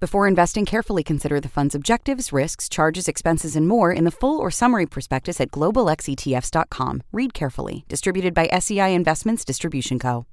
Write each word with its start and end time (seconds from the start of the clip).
Before 0.00 0.26
investing, 0.26 0.64
carefully 0.64 1.02
consider 1.02 1.40
the 1.40 1.48
fund's 1.48 1.74
objectives, 1.74 2.32
risks, 2.32 2.70
charges, 2.70 3.06
expenses, 3.06 3.54
and 3.54 3.68
more 3.68 3.92
in 3.92 4.04
the 4.04 4.10
full 4.10 4.38
or 4.38 4.50
summary 4.50 4.86
prospectus 4.86 5.42
at 5.42 5.50
globalxetfs.com. 5.50 7.02
Read 7.12 7.34
carefully. 7.34 7.84
Distributed 7.86 8.32
by 8.32 8.48
SEI 8.58 8.94
Investments 8.94 9.44
Distribution 9.44 9.98
Co. 9.98 10.24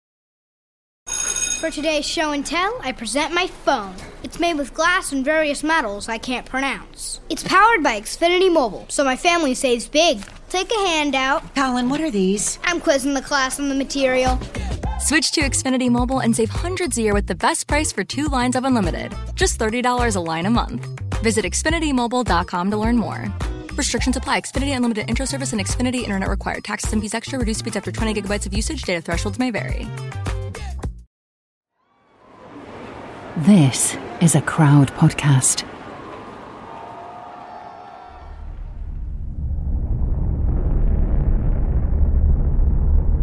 For 1.60 1.70
today's 1.70 2.06
show 2.06 2.32
and 2.32 2.46
tell, 2.46 2.80
I 2.82 2.94
present 2.94 3.34
my 3.34 3.48
phone. 3.48 3.96
It's 4.24 4.40
made 4.40 4.54
with 4.54 4.74
glass 4.74 5.12
and 5.12 5.26
various 5.26 5.64
metals 5.64 6.08
I 6.08 6.18
can't 6.18 6.46
pronounce. 6.46 7.20
It's 7.30 7.44
powered 7.44 7.84
by 7.84 8.00
Xfinity 8.00 8.54
Mobile, 8.54 8.86
so 8.88 9.04
my 9.04 9.18
family 9.18 9.54
saves 9.54 9.90
big. 9.90 10.24
Take 10.48 10.72
a 10.72 10.88
handout. 10.88 11.56
Colin, 11.56 11.90
what 11.90 12.00
are 12.00 12.12
these? 12.12 12.58
I'm 12.64 12.80
quizzing 12.80 13.16
the 13.16 13.22
class 13.22 13.60
on 13.60 13.68
the 13.68 13.76
material. 13.76 14.40
Switch 15.00 15.32
to 15.32 15.42
Xfinity 15.42 15.90
Mobile 15.92 16.20
and 16.20 16.36
save 16.36 16.50
hundreds 16.50 16.98
a 16.98 17.02
year 17.02 17.14
with 17.14 17.28
the 17.28 17.36
best 17.36 17.68
price 17.68 17.92
for 17.92 18.04
two 18.04 18.26
lines 18.26 18.56
of 18.56 18.66
unlimited. 18.66 19.14
Just 19.36 19.60
$30 19.60 20.16
a 20.16 20.20
line 20.20 20.46
a 20.46 20.50
month. 20.50 20.86
Visit 21.22 21.46
XfinityMobile.com 21.46 22.72
to 22.72 22.78
learn 22.78 22.98
more. 22.98 23.32
Restrictions 23.76 24.18
apply. 24.18 24.42
Xfinity 24.42 24.76
Unlimited 24.76 25.08
Intro 25.08 25.26
Service 25.26 25.54
and 25.54 25.62
Xfinity 25.62 26.02
Internet 26.02 26.30
required. 26.30 26.64
Taxes 26.64 26.94
and 26.94 27.02
fees 27.02 27.14
extra. 27.14 27.38
Reduced 27.38 27.60
speeds 27.60 27.76
after 27.76 27.92
20 27.92 28.22
gigabytes 28.22 28.46
of 28.48 28.54
usage. 28.54 28.82
Data 28.82 29.02
thresholds 29.02 29.38
may 29.38 29.52
vary. 29.52 29.88
This 33.38 33.96
is 34.20 34.34
a 34.34 34.42
crowd 34.42 34.92
podcast. 34.94 35.64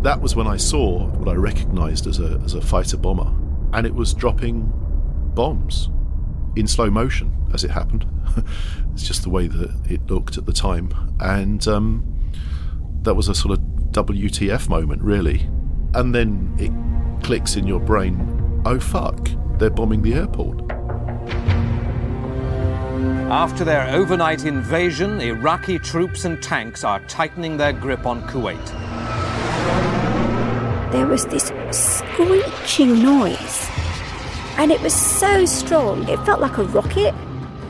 That 0.04 0.20
was 0.20 0.36
when 0.36 0.46
I 0.46 0.58
saw 0.58 1.06
what 1.06 1.28
I 1.28 1.34
recognized 1.34 2.06
as 2.06 2.20
a, 2.20 2.38
as 2.44 2.52
a 2.52 2.60
fighter 2.60 2.98
bomber, 2.98 3.32
and 3.72 3.86
it 3.86 3.94
was 3.94 4.12
dropping 4.12 4.70
bombs 5.34 5.88
in 6.56 6.66
slow 6.66 6.90
motion 6.90 7.34
as 7.54 7.64
it 7.64 7.70
happened. 7.70 8.04
it's 8.92 9.06
just 9.06 9.22
the 9.22 9.30
way 9.30 9.46
that 9.46 9.90
it 9.90 10.06
looked 10.10 10.36
at 10.36 10.44
the 10.44 10.52
time. 10.52 10.90
And 11.20 11.66
um, 11.66 12.30
that 13.00 13.14
was 13.14 13.28
a 13.28 13.34
sort 13.34 13.58
of 13.58 13.64
WTF 13.92 14.68
moment, 14.68 15.00
really. 15.00 15.48
And 15.94 16.14
then 16.14 16.54
it 16.58 17.24
clicks 17.24 17.56
in 17.56 17.66
your 17.66 17.80
brain 17.80 18.60
oh, 18.66 18.78
fuck, 18.78 19.30
they're 19.58 19.70
bombing 19.70 20.02
the 20.02 20.12
airport. 20.12 20.70
After 23.30 23.64
their 23.64 23.88
overnight 23.88 24.44
invasion, 24.44 25.22
Iraqi 25.22 25.78
troops 25.78 26.26
and 26.26 26.42
tanks 26.42 26.84
are 26.84 27.00
tightening 27.06 27.56
their 27.56 27.72
grip 27.72 28.04
on 28.04 28.22
Kuwait. 28.28 28.83
There 30.94 31.08
was 31.08 31.26
this 31.26 31.52
screeching 31.72 33.02
noise, 33.02 33.68
and 34.58 34.70
it 34.70 34.80
was 34.80 34.94
so 34.94 35.44
strong, 35.44 36.08
it 36.08 36.20
felt 36.20 36.40
like 36.40 36.56
a 36.58 36.62
rocket. 36.62 37.12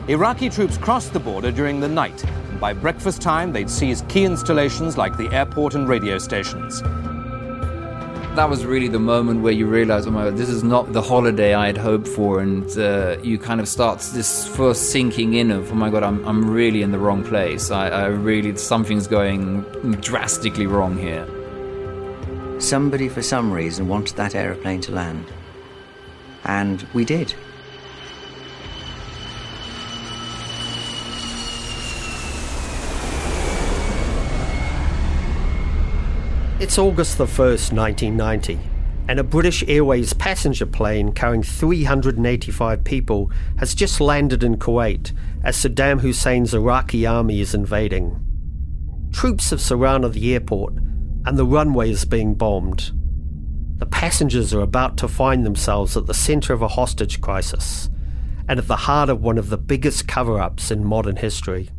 Iraqi 0.07 0.47
troops 0.47 0.77
crossed 0.77 1.11
the 1.11 1.19
border 1.19 1.51
during 1.51 1.79
the 1.79 1.87
night, 1.87 2.23
and 2.23 2.59
by 2.59 2.73
breakfast 2.73 3.23
time, 3.23 3.51
they'd 3.51 3.67
seized 3.67 4.07
key 4.09 4.25
installations 4.25 4.95
like 4.95 5.17
the 5.17 5.27
airport 5.33 5.73
and 5.73 5.89
radio 5.89 6.19
stations. 6.19 6.83
That 8.35 8.47
was 8.47 8.63
really 8.63 8.89
the 8.89 8.99
moment 8.99 9.41
where 9.41 9.53
you 9.53 9.65
realize, 9.65 10.05
oh 10.05 10.11
my 10.11 10.25
god, 10.25 10.37
this 10.37 10.49
is 10.49 10.63
not 10.63 10.93
the 10.93 11.01
holiday 11.01 11.55
I 11.55 11.65
had 11.65 11.77
hoped 11.77 12.07
for, 12.07 12.41
and 12.41 12.77
uh, 12.77 13.17
you 13.23 13.39
kind 13.39 13.59
of 13.59 13.67
start 13.67 14.01
this 14.13 14.47
first 14.55 14.91
sinking 14.91 15.33
in 15.33 15.49
of, 15.49 15.71
oh 15.71 15.75
my 15.75 15.89
god, 15.89 16.03
I'm, 16.03 16.23
I'm 16.27 16.47
really 16.47 16.83
in 16.83 16.91
the 16.91 16.99
wrong 16.99 17.23
place. 17.23 17.71
I, 17.71 17.89
I 17.89 18.05
really, 18.05 18.55
something's 18.55 19.07
going 19.07 19.63
drastically 19.99 20.67
wrong 20.67 20.95
here. 20.95 21.27
Somebody, 22.57 23.09
for 23.09 23.21
some 23.21 23.51
reason, 23.51 23.87
wanted 23.87 24.15
that 24.15 24.33
aeroplane 24.33 24.81
to 24.81 24.91
land. 24.93 25.25
And 26.45 26.87
we 26.93 27.03
did. 27.03 27.33
It's 36.57 36.79
August 36.79 37.17
the 37.17 37.25
1st, 37.25 37.73
1990, 37.73 38.59
and 39.09 39.19
a 39.19 39.23
British 39.23 39.63
Airways 39.67 40.13
passenger 40.13 40.65
plane 40.65 41.11
carrying 41.11 41.43
385 41.43 42.83
people 42.85 43.29
has 43.59 43.75
just 43.75 43.99
landed 43.99 44.43
in 44.43 44.55
Kuwait 44.55 45.11
as 45.43 45.57
Saddam 45.57 45.99
Hussein's 45.99 46.53
Iraqi 46.53 47.05
army 47.05 47.41
is 47.41 47.53
invading. 47.53 48.19
Troops 49.11 49.49
have 49.49 49.61
surrounded 49.61 50.13
the 50.13 50.33
airport, 50.33 50.73
and 51.25 51.37
the 51.37 51.45
runway 51.45 51.89
is 51.89 52.05
being 52.05 52.35
bombed. 52.35 52.91
The 53.77 53.85
passengers 53.85 54.53
are 54.53 54.61
about 54.61 54.95
to 54.97 55.07
find 55.07 55.45
themselves 55.45 55.97
at 55.97 56.05
the 56.05 56.13
centre 56.13 56.53
of 56.53 56.61
a 56.61 56.67
hostage 56.67 57.19
crisis 57.19 57.89
and 58.47 58.59
at 58.59 58.67
the 58.67 58.75
heart 58.75 59.09
of 59.09 59.21
one 59.21 59.37
of 59.37 59.49
the 59.49 59.57
biggest 59.57 60.07
cover 60.07 60.39
ups 60.39 60.71
in 60.71 60.85
modern 60.85 61.15
history. 61.15 61.69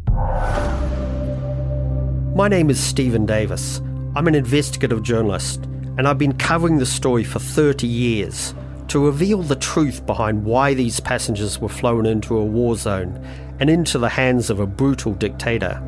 My 2.34 2.48
name 2.48 2.68
is 2.68 2.78
Stephen 2.78 3.24
Davis. 3.24 3.80
I'm 4.14 4.26
an 4.26 4.34
investigative 4.34 5.02
journalist, 5.02 5.64
and 5.96 6.06
I've 6.06 6.18
been 6.18 6.36
covering 6.36 6.78
the 6.78 6.86
story 6.86 7.24
for 7.24 7.38
30 7.38 7.86
years 7.86 8.52
to 8.88 9.04
reveal 9.04 9.42
the 9.42 9.56
truth 9.56 10.04
behind 10.06 10.44
why 10.44 10.74
these 10.74 11.00
passengers 11.00 11.60
were 11.60 11.68
flown 11.68 12.04
into 12.04 12.36
a 12.36 12.44
war 12.44 12.76
zone 12.76 13.24
and 13.58 13.70
into 13.70 13.98
the 13.98 14.08
hands 14.08 14.50
of 14.50 14.60
a 14.60 14.66
brutal 14.66 15.14
dictator. 15.14 15.80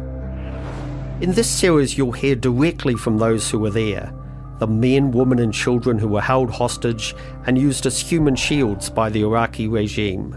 In 1.20 1.32
this 1.32 1.50
series, 1.50 1.98
you'll 1.98 2.12
hear 2.12 2.36
directly 2.36 2.94
from 2.94 3.18
those 3.18 3.50
who 3.50 3.58
were 3.58 3.70
there 3.70 4.12
the 4.60 4.68
men, 4.68 5.10
women, 5.10 5.40
and 5.40 5.52
children 5.52 5.98
who 5.98 6.08
were 6.08 6.20
held 6.20 6.50
hostage 6.50 7.14
and 7.46 7.58
used 7.58 7.86
as 7.86 8.00
human 8.00 8.34
shields 8.34 8.90
by 8.90 9.08
the 9.08 9.22
Iraqi 9.22 9.68
regime. 9.68 10.34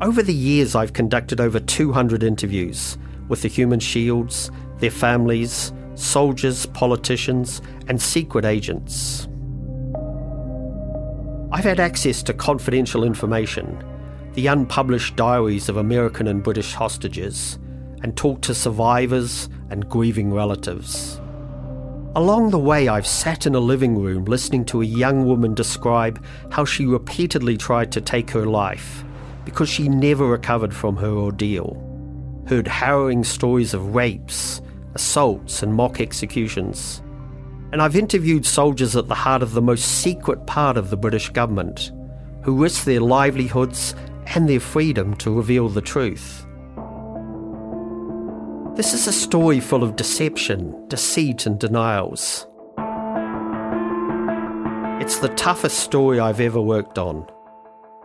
Over 0.00 0.22
the 0.22 0.34
years, 0.34 0.74
I've 0.74 0.92
conducted 0.92 1.40
over 1.40 1.58
200 1.58 2.22
interviews 2.22 2.96
with 3.28 3.42
the 3.42 3.48
human 3.48 3.80
shields, 3.80 4.50
their 4.78 4.90
families, 4.90 5.72
soldiers, 5.94 6.66
politicians, 6.66 7.60
and 7.88 8.00
secret 8.00 8.44
agents. 8.44 9.26
I've 11.50 11.64
had 11.64 11.80
access 11.80 12.22
to 12.24 12.34
confidential 12.34 13.04
information, 13.04 13.82
the 14.32 14.46
unpublished 14.46 15.16
diaries 15.16 15.68
of 15.68 15.78
American 15.78 16.26
and 16.26 16.42
British 16.42 16.74
hostages, 16.74 17.58
and 18.02 18.16
talked 18.16 18.42
to 18.42 18.54
survivors 18.54 19.48
and 19.70 19.88
grieving 19.88 20.32
relatives. 20.32 21.20
Along 22.16 22.50
the 22.50 22.58
way, 22.58 22.88
I've 22.88 23.06
sat 23.06 23.46
in 23.46 23.54
a 23.54 23.60
living 23.60 23.96
room 23.96 24.24
listening 24.24 24.64
to 24.66 24.82
a 24.82 24.86
young 24.86 25.26
woman 25.26 25.54
describe 25.54 26.24
how 26.50 26.64
she 26.64 26.86
repeatedly 26.86 27.56
tried 27.56 27.92
to 27.92 28.00
take 28.00 28.30
her 28.30 28.46
life 28.46 29.04
because 29.44 29.68
she 29.68 29.88
never 29.88 30.26
recovered 30.26 30.74
from 30.74 30.96
her 30.96 31.10
ordeal, 31.10 31.76
heard 32.48 32.66
harrowing 32.66 33.22
stories 33.22 33.72
of 33.72 33.94
rapes, 33.94 34.60
assaults, 34.94 35.62
and 35.62 35.72
mock 35.74 36.00
executions. 36.00 37.02
And 37.72 37.80
I've 37.80 37.94
interviewed 37.94 38.46
soldiers 38.46 38.96
at 38.96 39.06
the 39.06 39.14
heart 39.14 39.42
of 39.42 39.52
the 39.52 39.62
most 39.62 39.84
secret 39.84 40.46
part 40.46 40.76
of 40.76 40.90
the 40.90 40.96
British 40.96 41.28
government, 41.30 41.92
who 42.42 42.62
risked 42.62 42.84
their 42.84 43.00
livelihoods 43.00 43.94
and 44.34 44.48
their 44.48 44.60
freedom 44.60 45.14
to 45.16 45.30
reveal 45.30 45.68
the 45.68 45.82
truth. 45.82 46.46
This 48.78 48.94
is 48.94 49.08
a 49.08 49.12
story 49.12 49.58
full 49.58 49.82
of 49.82 49.96
deception, 49.96 50.86
deceit, 50.86 51.46
and 51.46 51.58
denials. 51.58 52.46
It's 55.02 55.18
the 55.18 55.34
toughest 55.34 55.80
story 55.80 56.20
I've 56.20 56.38
ever 56.38 56.60
worked 56.60 56.96
on. 56.96 57.26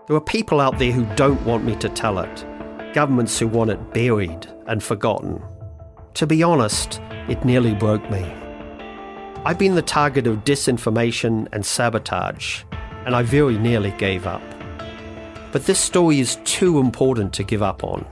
There 0.07 0.17
are 0.17 0.19
people 0.19 0.59
out 0.59 0.79
there 0.79 0.91
who 0.91 1.05
don't 1.13 1.39
want 1.45 1.63
me 1.63 1.75
to 1.75 1.89
tell 1.89 2.17
it, 2.17 2.43
governments 2.95 3.37
who 3.37 3.47
want 3.47 3.69
it 3.69 3.93
buried 3.93 4.47
and 4.65 4.81
forgotten. 4.81 5.43
To 6.15 6.25
be 6.25 6.41
honest, 6.41 6.99
it 7.29 7.45
nearly 7.45 7.75
broke 7.75 8.09
me. 8.09 8.23
I've 9.45 9.59
been 9.59 9.75
the 9.75 9.83
target 9.83 10.25
of 10.25 10.43
disinformation 10.43 11.49
and 11.51 11.63
sabotage, 11.63 12.63
and 13.05 13.15
I 13.15 13.21
very 13.21 13.59
nearly 13.59 13.91
gave 13.91 14.25
up. 14.25 14.41
But 15.51 15.67
this 15.67 15.79
story 15.79 16.19
is 16.19 16.39
too 16.45 16.79
important 16.79 17.31
to 17.33 17.43
give 17.43 17.61
up 17.61 17.83
on. 17.83 18.07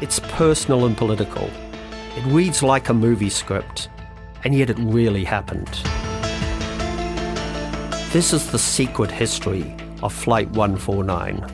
It's 0.00 0.18
personal 0.18 0.84
and 0.84 0.96
political. 0.96 1.48
It 2.16 2.24
reads 2.24 2.62
like 2.62 2.88
a 2.88 2.94
movie 2.94 3.28
script, 3.28 3.90
and 4.42 4.54
yet 4.54 4.70
it 4.70 4.78
really 4.78 5.22
happened. 5.22 5.68
This 8.10 8.32
is 8.32 8.50
the 8.50 8.58
secret 8.58 9.10
history 9.10 9.76
of 10.02 10.14
Flight 10.14 10.48
149. 10.52 11.44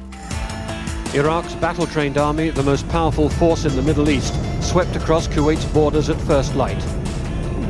Iraq's 1.14 1.55
battle 1.56 1.88
trained 1.88 2.17
army, 2.17 2.50
the 2.50 2.62
most 2.62 2.88
powerful 2.91 3.29
force 3.29 3.64
in 3.64 3.75
the 3.75 3.82
Middle 3.82 4.09
East, 4.09 4.35
swept 4.62 4.94
across 4.94 5.26
Kuwait's 5.26 5.64
borders 5.64 6.09
at 6.09 6.20
first 6.20 6.55
light. 6.55 6.81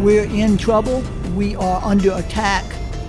We're 0.00 0.24
in 0.24 0.58
trouble. 0.58 1.00
We 1.34 1.56
are 1.56 1.82
under 1.82 2.12
attack. 2.12 2.66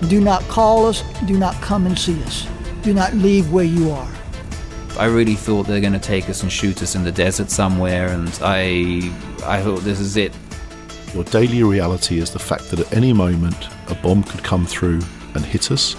Do 0.08 0.22
not 0.22 0.44
call 0.44 0.86
us. 0.86 1.04
Do 1.26 1.38
not 1.38 1.56
come 1.56 1.88
and 1.88 2.00
see 2.00 2.24
us. 2.24 2.48
Do 2.84 2.94
not 2.94 3.14
leave 3.16 3.52
where 3.52 3.66
you 3.66 3.92
are. 3.92 4.08
I 4.98 5.06
really 5.06 5.34
thought 5.34 5.66
they're 5.66 5.82
going 5.82 5.94
to 5.94 6.00
take 6.00 6.30
us 6.30 6.44
and 6.44 6.52
shoot 6.52 6.84
us 6.84 6.94
in 6.94 7.04
the 7.04 7.12
desert 7.12 7.50
somewhere, 7.50 8.10
and 8.10 8.40
I, 8.44 9.12
I 9.44 9.60
thought 9.64 9.80
this 9.80 10.00
is 10.00 10.18
it. 10.18 10.32
Your 11.16 11.24
daily 11.24 11.64
reality 11.64 12.20
is 12.20 12.30
the 12.32 12.40
fact 12.40 12.70
that 12.70 12.80
at 12.80 12.94
any 12.94 13.12
moment 13.12 13.70
a 13.88 13.96
bomb 13.96 14.22
could 14.24 14.44
come 14.44 14.68
through 14.68 15.02
and 15.34 15.44
hit 15.44 15.72
us, 15.72 15.96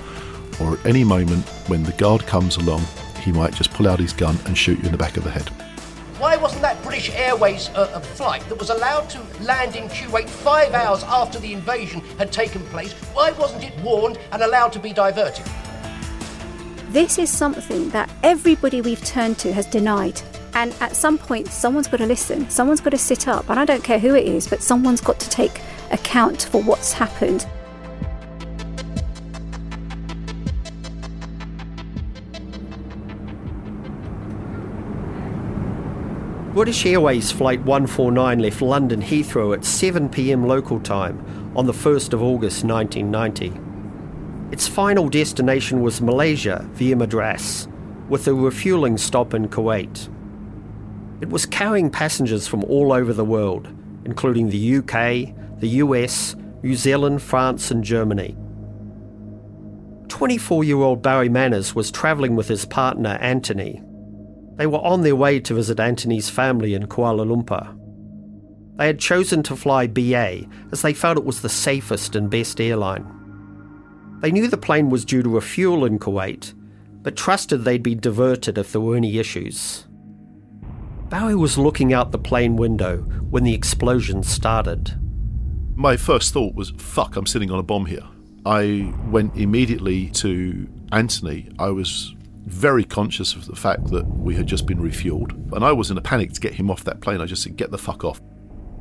or 0.61 0.75
at 0.75 0.87
any 0.87 1.03
moment 1.03 1.45
when 1.67 1.83
the 1.83 1.91
guard 1.93 2.25
comes 2.27 2.57
along, 2.57 2.85
he 3.21 3.33
might 3.33 3.53
just 3.53 3.73
pull 3.73 3.89
out 3.89 3.99
his 3.99 4.13
gun 4.13 4.39
and 4.47 4.57
shoot 4.57 4.79
you 4.79 4.85
in 4.85 4.93
the 4.93 4.99
back 4.99 5.17
of 5.17 5.25
the 5.25 5.31
head. 5.31 5.49
Why 6.21 6.37
wasn't 6.37 6.63
that 6.63 6.81
British 6.85 7.11
Airways 7.11 7.71
uh, 7.71 7.91
a 7.95 8.01
flight 8.01 8.49
that 8.49 8.59
was 8.59 8.71
allowed 8.71 9.11
to 9.11 9.21
land 9.43 9.75
in 9.75 9.89
Kuwait 9.89 10.29
five 10.29 10.73
hours 10.73 11.03
after 11.03 11.41
the 11.41 11.53
invasion 11.53 12.01
had 12.19 12.31
taken 12.31 12.63
place? 12.67 12.93
Why 13.13 13.33
wasn't 13.33 13.65
it 13.65 13.77
warned 13.81 14.19
and 14.31 14.41
allowed 14.41 14.73
to 14.75 14.79
be 14.79 14.93
diverted? 14.93 15.45
This 16.95 17.19
is 17.19 17.29
something 17.29 17.91
that 17.91 18.09
everybody 18.23 18.81
we've 18.81 19.05
turned 19.05 19.37
to 19.39 19.53
has 19.53 19.67
denied. 19.67 20.23
And 20.55 20.73
at 20.75 20.95
some 20.95 21.19
point, 21.19 21.49
someone's 21.49 21.89
got 21.89 21.97
to 21.97 22.07
listen, 22.07 22.49
someone's 22.49 22.81
got 22.81 22.91
to 22.91 22.99
sit 22.99 23.27
up, 23.27 23.51
and 23.51 23.59
I 23.59 23.65
don't 23.65 23.83
care 23.83 23.99
who 23.99 24.15
it 24.15 24.25
is, 24.25 24.47
but 24.47 24.63
someone's 24.63 25.01
got 25.01 25.19
to 25.19 25.29
take 25.29 25.61
account 25.91 26.45
for 26.53 26.63
what's 26.63 26.93
happened. 26.93 27.49
British 36.55 36.87
Airways 36.87 37.33
Flight 37.33 37.59
149 37.65 38.39
left 38.39 38.63
London 38.63 39.03
Heathrow 39.03 39.53
at 39.53 39.63
7pm 39.63 40.47
local 40.47 40.79
time 40.79 41.53
on 41.57 41.67
the 41.67 41.73
1st 41.73 42.13
of 42.13 42.23
August 42.23 42.63
1990. 42.65 43.74
Its 44.51 44.69
final 44.69 45.09
destination 45.09 45.81
was 45.83 46.01
Malaysia 46.01 46.65
via 46.73 46.97
Madras, 46.97 47.67
with 48.09 48.27
a 48.29 48.35
refueling 48.35 48.99
stop 48.99 49.35
in 49.35 49.49
Kuwait. 49.49 50.09
It 51.21 51.31
was 51.31 51.47
carrying 51.47 51.91
passengers 51.91 52.47
from 52.47 52.65
all 52.65 52.93
over 52.93 53.13
the 53.13 53.25
world, 53.25 53.69
including 54.05 54.51
the 54.51 54.77
UK, 54.77 55.35
the 55.61 55.69
US, 55.81 56.37
New 56.63 56.75
Zealand, 56.75 57.23
France, 57.23 57.71
and 57.71 57.83
Germany. 57.83 58.37
24 60.09 60.65
year 60.65 60.77
old 60.77 61.03
Barry 61.03 61.29
Manners 61.29 61.75
was 61.75 61.91
travelling 61.91 62.37
with 62.37 62.49
his 62.49 62.67
partner 62.67 63.19
Anthony. 63.21 63.83
They 64.57 64.67
were 64.67 64.79
on 64.79 65.03
their 65.03 65.17
way 65.17 65.41
to 65.41 65.55
visit 65.55 65.81
Anthony's 65.81 66.31
family 66.31 66.75
in 66.75 66.87
Kuala 66.87 67.27
Lumpur. 67.27 67.77
They 68.77 68.87
had 68.87 68.99
chosen 68.99 69.43
to 69.45 69.57
fly 69.57 69.87
BA 69.87 70.47
as 70.73 70.83
they 70.83 70.93
felt 70.93 71.19
it 71.19 71.25
was 71.25 71.43
the 71.43 71.49
safest 71.49 72.15
and 72.15 72.31
best 72.31 72.61
airline. 72.61 73.14
They 74.21 74.33
knew 74.33 74.49
the 74.49 74.57
plane 74.57 74.91
was 74.91 75.05
due 75.05 75.23
to 75.23 75.29
refuel 75.29 75.85
in 75.85 75.99
Kuwait, 75.99 76.55
but 77.03 77.17
trusted 77.17 77.65
they'd 77.65 77.83
be 77.83 77.95
diverted 77.95 78.57
if 78.57 78.73
there 78.73 78.81
were 78.81 78.97
any 78.97 79.19
issues. 79.19 79.87
Barry 81.09 81.35
was 81.37 81.59
looking 81.59 81.93
out 81.93 82.11
the 82.11 82.19
plane 82.19 82.57
window 82.57 82.99
when 83.31 83.45
the 83.45 83.55
explosion 83.55 84.23
started. 84.23 84.99
My 85.77 85.97
first 85.97 86.33
thought 86.33 86.55
was, 86.55 86.71
fuck, 86.79 87.17
I'm 87.17 87.27
sitting 87.27 87.51
on 87.51 87.59
a 87.59 87.63
bomb 87.63 87.87
here. 87.87 88.05
I 88.47 88.93
went 89.11 89.37
immediately 89.37 90.09
to 90.11 90.69
Anthony. 90.93 91.51
I 91.59 91.69
was 91.69 92.15
very 92.47 92.85
conscious 92.85 93.35
of 93.35 93.47
the 93.47 93.57
fact 93.57 93.89
that 93.89 94.07
we 94.07 94.35
had 94.35 94.47
just 94.47 94.67
been 94.67 94.79
refueled. 94.79 95.33
And 95.55 95.65
I 95.65 95.73
was 95.73 95.91
in 95.91 95.99
a 95.99 96.03
panic 96.03 96.33
to 96.33 96.41
get 96.41 96.55
him 96.55 96.71
off 96.71 96.85
that 96.85 97.01
plane. 97.01 97.21
I 97.21 97.27
just 97.27 97.43
said, 97.43 97.57
get 97.57 97.71
the 97.71 97.79
fuck 97.79 98.05
off. 98.05 98.21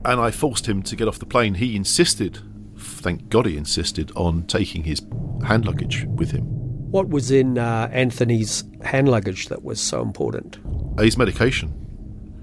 And 0.06 0.20
I 0.20 0.32
forced 0.32 0.68
him 0.68 0.84
to 0.84 0.96
get 0.96 1.08
off 1.08 1.20
the 1.20 1.26
plane. 1.26 1.56
He 1.56 1.76
insisted, 1.76 2.40
thank 2.86 3.30
God 3.30 3.46
he 3.46 3.58
insisted, 3.58 4.12
on 4.16 4.44
taking 4.44 4.84
his 4.84 5.02
hand 5.46 5.66
luggage 5.66 6.06
with 6.06 6.32
him. 6.32 6.44
What 6.92 7.10
was 7.10 7.32
in 7.32 7.58
uh, 7.58 7.90
Anthony's 7.92 8.64
hand 8.84 9.10
luggage 9.10 9.48
that 9.48 9.64
was 9.64 9.82
so 9.82 10.02
important? 10.02 10.60
His 11.00 11.18
medication. 11.18 11.74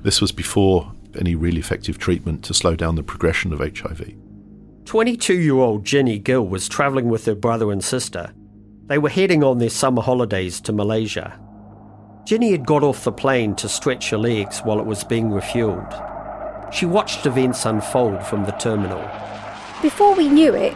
This 0.02 0.20
was 0.20 0.32
before 0.32 0.92
any 1.18 1.34
really 1.34 1.60
effective 1.60 1.98
treatment 1.98 2.44
to 2.44 2.54
slow 2.54 2.74
down 2.74 2.96
the 2.96 3.02
progression 3.02 3.52
of 3.52 3.60
HIV. 3.60 4.14
22 4.84 5.34
year 5.34 5.54
old 5.54 5.84
Jenny 5.84 6.18
Gill 6.18 6.46
was 6.46 6.68
travelling 6.68 7.08
with 7.08 7.26
her 7.26 7.34
brother 7.34 7.70
and 7.70 7.82
sister. 7.82 8.32
They 8.86 8.98
were 8.98 9.08
heading 9.08 9.44
on 9.44 9.58
their 9.58 9.70
summer 9.70 10.02
holidays 10.02 10.60
to 10.62 10.72
Malaysia. 10.72 11.38
Jenny 12.24 12.50
had 12.50 12.66
got 12.66 12.82
off 12.82 13.04
the 13.04 13.12
plane 13.12 13.54
to 13.56 13.68
stretch 13.68 14.10
her 14.10 14.18
legs 14.18 14.60
while 14.60 14.80
it 14.80 14.86
was 14.86 15.04
being 15.04 15.30
refueled. 15.30 16.72
She 16.72 16.86
watched 16.86 17.26
events 17.26 17.66
unfold 17.66 18.24
from 18.24 18.44
the 18.44 18.52
terminal. 18.52 19.02
Before 19.82 20.14
we 20.14 20.28
knew 20.28 20.54
it, 20.54 20.74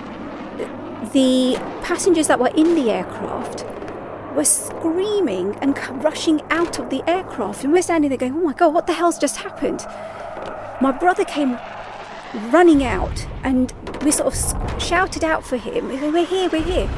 the 1.12 1.56
passengers 1.82 2.26
that 2.28 2.40
were 2.40 2.48
in 2.48 2.74
the 2.74 2.90
aircraft 2.90 3.64
were 4.34 4.44
screaming 4.44 5.54
and 5.56 5.76
rushing 6.02 6.40
out 6.50 6.78
of 6.78 6.90
the 6.90 7.08
aircraft. 7.08 7.64
And 7.64 7.72
we're 7.72 7.82
standing 7.82 8.08
there 8.08 8.18
going, 8.18 8.32
oh 8.32 8.40
my 8.40 8.54
God, 8.54 8.72
what 8.72 8.86
the 8.86 8.94
hell's 8.94 9.18
just 9.18 9.36
happened? 9.36 9.84
My 10.80 10.90
brother 10.90 11.24
came 11.24 11.58
running 12.50 12.82
out 12.82 13.26
and 13.42 13.72
we 14.02 14.10
sort 14.10 14.34
of 14.34 14.82
shouted 14.82 15.22
out 15.22 15.44
for 15.44 15.56
him. 15.56 15.88
We're 15.88 16.24
here, 16.24 16.48
we're 16.48 16.62
here. 16.62 16.90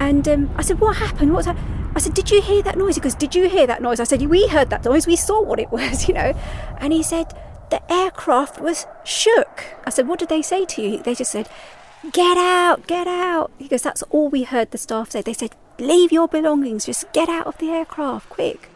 And 0.00 0.26
um, 0.28 0.50
I 0.56 0.62
said, 0.62 0.80
what 0.80 0.96
happened? 0.96 1.32
What's? 1.32 1.48
I 1.94 1.98
said, 1.98 2.14
Did 2.14 2.30
you 2.30 2.40
hear 2.40 2.62
that 2.62 2.78
noise? 2.78 2.94
He 2.94 3.00
goes, 3.00 3.14
Did 3.14 3.34
you 3.34 3.48
hear 3.48 3.66
that 3.66 3.82
noise? 3.82 4.00
I 4.00 4.04
said, 4.04 4.22
We 4.22 4.48
heard 4.48 4.70
that 4.70 4.84
noise. 4.84 5.06
We 5.06 5.16
saw 5.16 5.42
what 5.42 5.58
it 5.58 5.70
was, 5.72 6.08
you 6.08 6.14
know. 6.14 6.32
And 6.78 6.92
he 6.92 7.02
said, 7.02 7.26
The 7.72 7.90
aircraft 7.90 8.60
was 8.60 8.86
shook. 9.02 9.64
I 9.86 9.88
said, 9.88 10.06
What 10.06 10.18
did 10.18 10.28
they 10.28 10.42
say 10.42 10.66
to 10.66 10.82
you? 10.82 11.02
They 11.02 11.14
just 11.14 11.30
said, 11.30 11.48
Get 12.12 12.36
out, 12.36 12.86
get 12.86 13.08
out. 13.08 13.50
He 13.56 13.66
goes, 13.66 13.80
That's 13.80 14.02
all 14.10 14.28
we 14.28 14.42
heard 14.42 14.72
the 14.72 14.76
staff 14.76 15.12
say. 15.12 15.22
They 15.22 15.32
said, 15.32 15.56
Leave 15.78 16.12
your 16.12 16.28
belongings, 16.28 16.84
just 16.84 17.10
get 17.14 17.30
out 17.30 17.46
of 17.46 17.56
the 17.56 17.70
aircraft, 17.70 18.28
quick. 18.28 18.68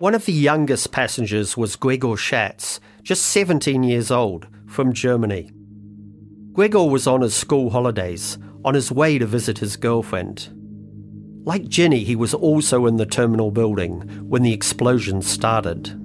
One 0.00 0.14
of 0.14 0.26
the 0.26 0.34
youngest 0.34 0.92
passengers 0.92 1.56
was 1.56 1.76
Gregor 1.76 2.14
Schatz, 2.14 2.78
just 3.02 3.22
17 3.22 3.84
years 3.84 4.10
old, 4.10 4.48
from 4.66 4.92
Germany. 4.92 5.50
Gregor 6.52 6.84
was 6.84 7.06
on 7.06 7.22
his 7.22 7.34
school 7.34 7.70
holidays, 7.70 8.36
on 8.66 8.74
his 8.74 8.92
way 8.92 9.16
to 9.16 9.24
visit 9.24 9.56
his 9.56 9.78
girlfriend. 9.78 10.50
Like 11.46 11.68
Jenny, 11.68 12.04
he 12.04 12.16
was 12.16 12.34
also 12.34 12.84
in 12.84 12.98
the 12.98 13.06
terminal 13.06 13.50
building 13.50 14.02
when 14.28 14.42
the 14.42 14.52
explosion 14.52 15.22
started. 15.22 15.96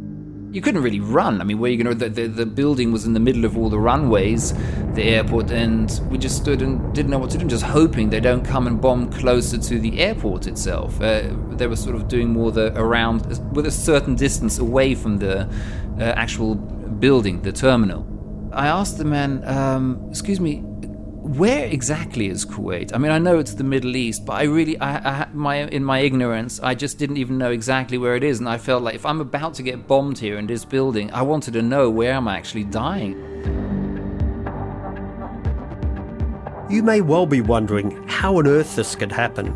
You 0.56 0.62
couldn't 0.62 0.84
really 0.84 1.02
run. 1.02 1.42
I 1.42 1.44
mean, 1.44 1.60
where 1.60 1.70
you 1.70 1.84
going 1.84 2.00
to? 2.00 2.10
The, 2.10 2.28
the, 2.28 2.28
the 2.30 2.46
building 2.46 2.94
was 2.94 3.04
in 3.04 3.12
the 3.12 3.20
middle 3.20 3.44
of 3.44 3.58
all 3.58 3.70
the 3.70 3.78
runways, 3.78 4.54
the 4.94 5.04
airport, 5.04 5.52
and 5.52 6.00
we 6.10 6.18
just 6.18 6.38
stood 6.38 6.62
and 6.62 6.96
didn't 6.96 7.12
know 7.12 7.20
what 7.20 7.30
to 7.32 7.38
do, 7.38 7.46
just 7.46 7.66
hoping 7.66 8.10
they 8.10 8.22
don't 8.22 8.46
come 8.46 8.66
and 8.66 8.80
bomb 8.80 9.12
closer 9.12 9.58
to 9.58 9.80
the 9.80 10.00
airport 10.00 10.48
itself. 10.48 11.02
Uh, 11.02 11.24
they 11.50 11.68
were 11.68 11.76
sort 11.76 11.98
of 11.98 12.08
doing 12.08 12.30
more 12.30 12.54
the 12.54 12.74
around 12.80 13.26
with 13.54 13.66
a 13.66 13.72
certain 13.72 14.16
distance 14.16 14.58
away 14.58 14.96
from 14.96 15.18
the 15.18 15.42
uh, 16.00 16.04
actual 16.16 16.56
building, 16.56 17.42
the 17.42 17.52
terminal. 17.52 18.08
I 18.54 18.68
asked 18.68 18.98
the 18.98 19.04
man, 19.04 19.44
um, 19.44 20.08
"Excuse 20.10 20.40
me, 20.40 20.64
where 21.26 21.66
exactly 21.66 22.28
is 22.28 22.46
Kuwait? 22.46 22.94
I 22.94 23.00
mean, 23.00 23.12
I 23.12 23.18
know 23.18 23.40
it's 23.40 23.56
the 23.56 23.64
Middle 23.64 23.96
East, 23.96 24.28
but 24.28 24.34
I 24.34 24.44
really, 24.44 24.80
I, 24.80 25.24
I, 25.24 25.28
my, 25.34 25.64
in 25.64 25.84
my 25.84 26.00
ignorance, 26.00 26.60
I 26.60 26.76
just 26.76 27.00
didn't 27.00 27.18
even 27.18 27.40
know 27.40 27.50
exactly 27.50 27.98
where 27.98 28.16
it 28.16 28.24
is, 28.24 28.38
and 28.40 28.48
I 28.48 28.60
felt 28.60 28.84
like 28.84 28.94
if 28.94 29.08
I'm 29.08 29.20
about 29.20 29.56
to 29.56 29.64
get 29.64 29.88
bombed 29.88 30.20
here 30.20 30.38
in 30.38 30.46
this 30.46 30.64
building, 30.64 31.12
I 31.12 31.24
wanted 31.24 31.54
to 31.54 31.64
know 31.64 31.90
where 31.90 32.14
I'm 32.14 32.28
actually 32.28 32.66
dying. 32.66 33.14
You 36.70 36.84
may 36.84 37.02
well 37.02 37.26
be 37.26 37.42
wondering 37.42 38.08
how 38.08 38.38
on 38.38 38.46
earth 38.46 38.76
this 38.76 38.96
could 38.96 39.12
happen. 39.12 39.56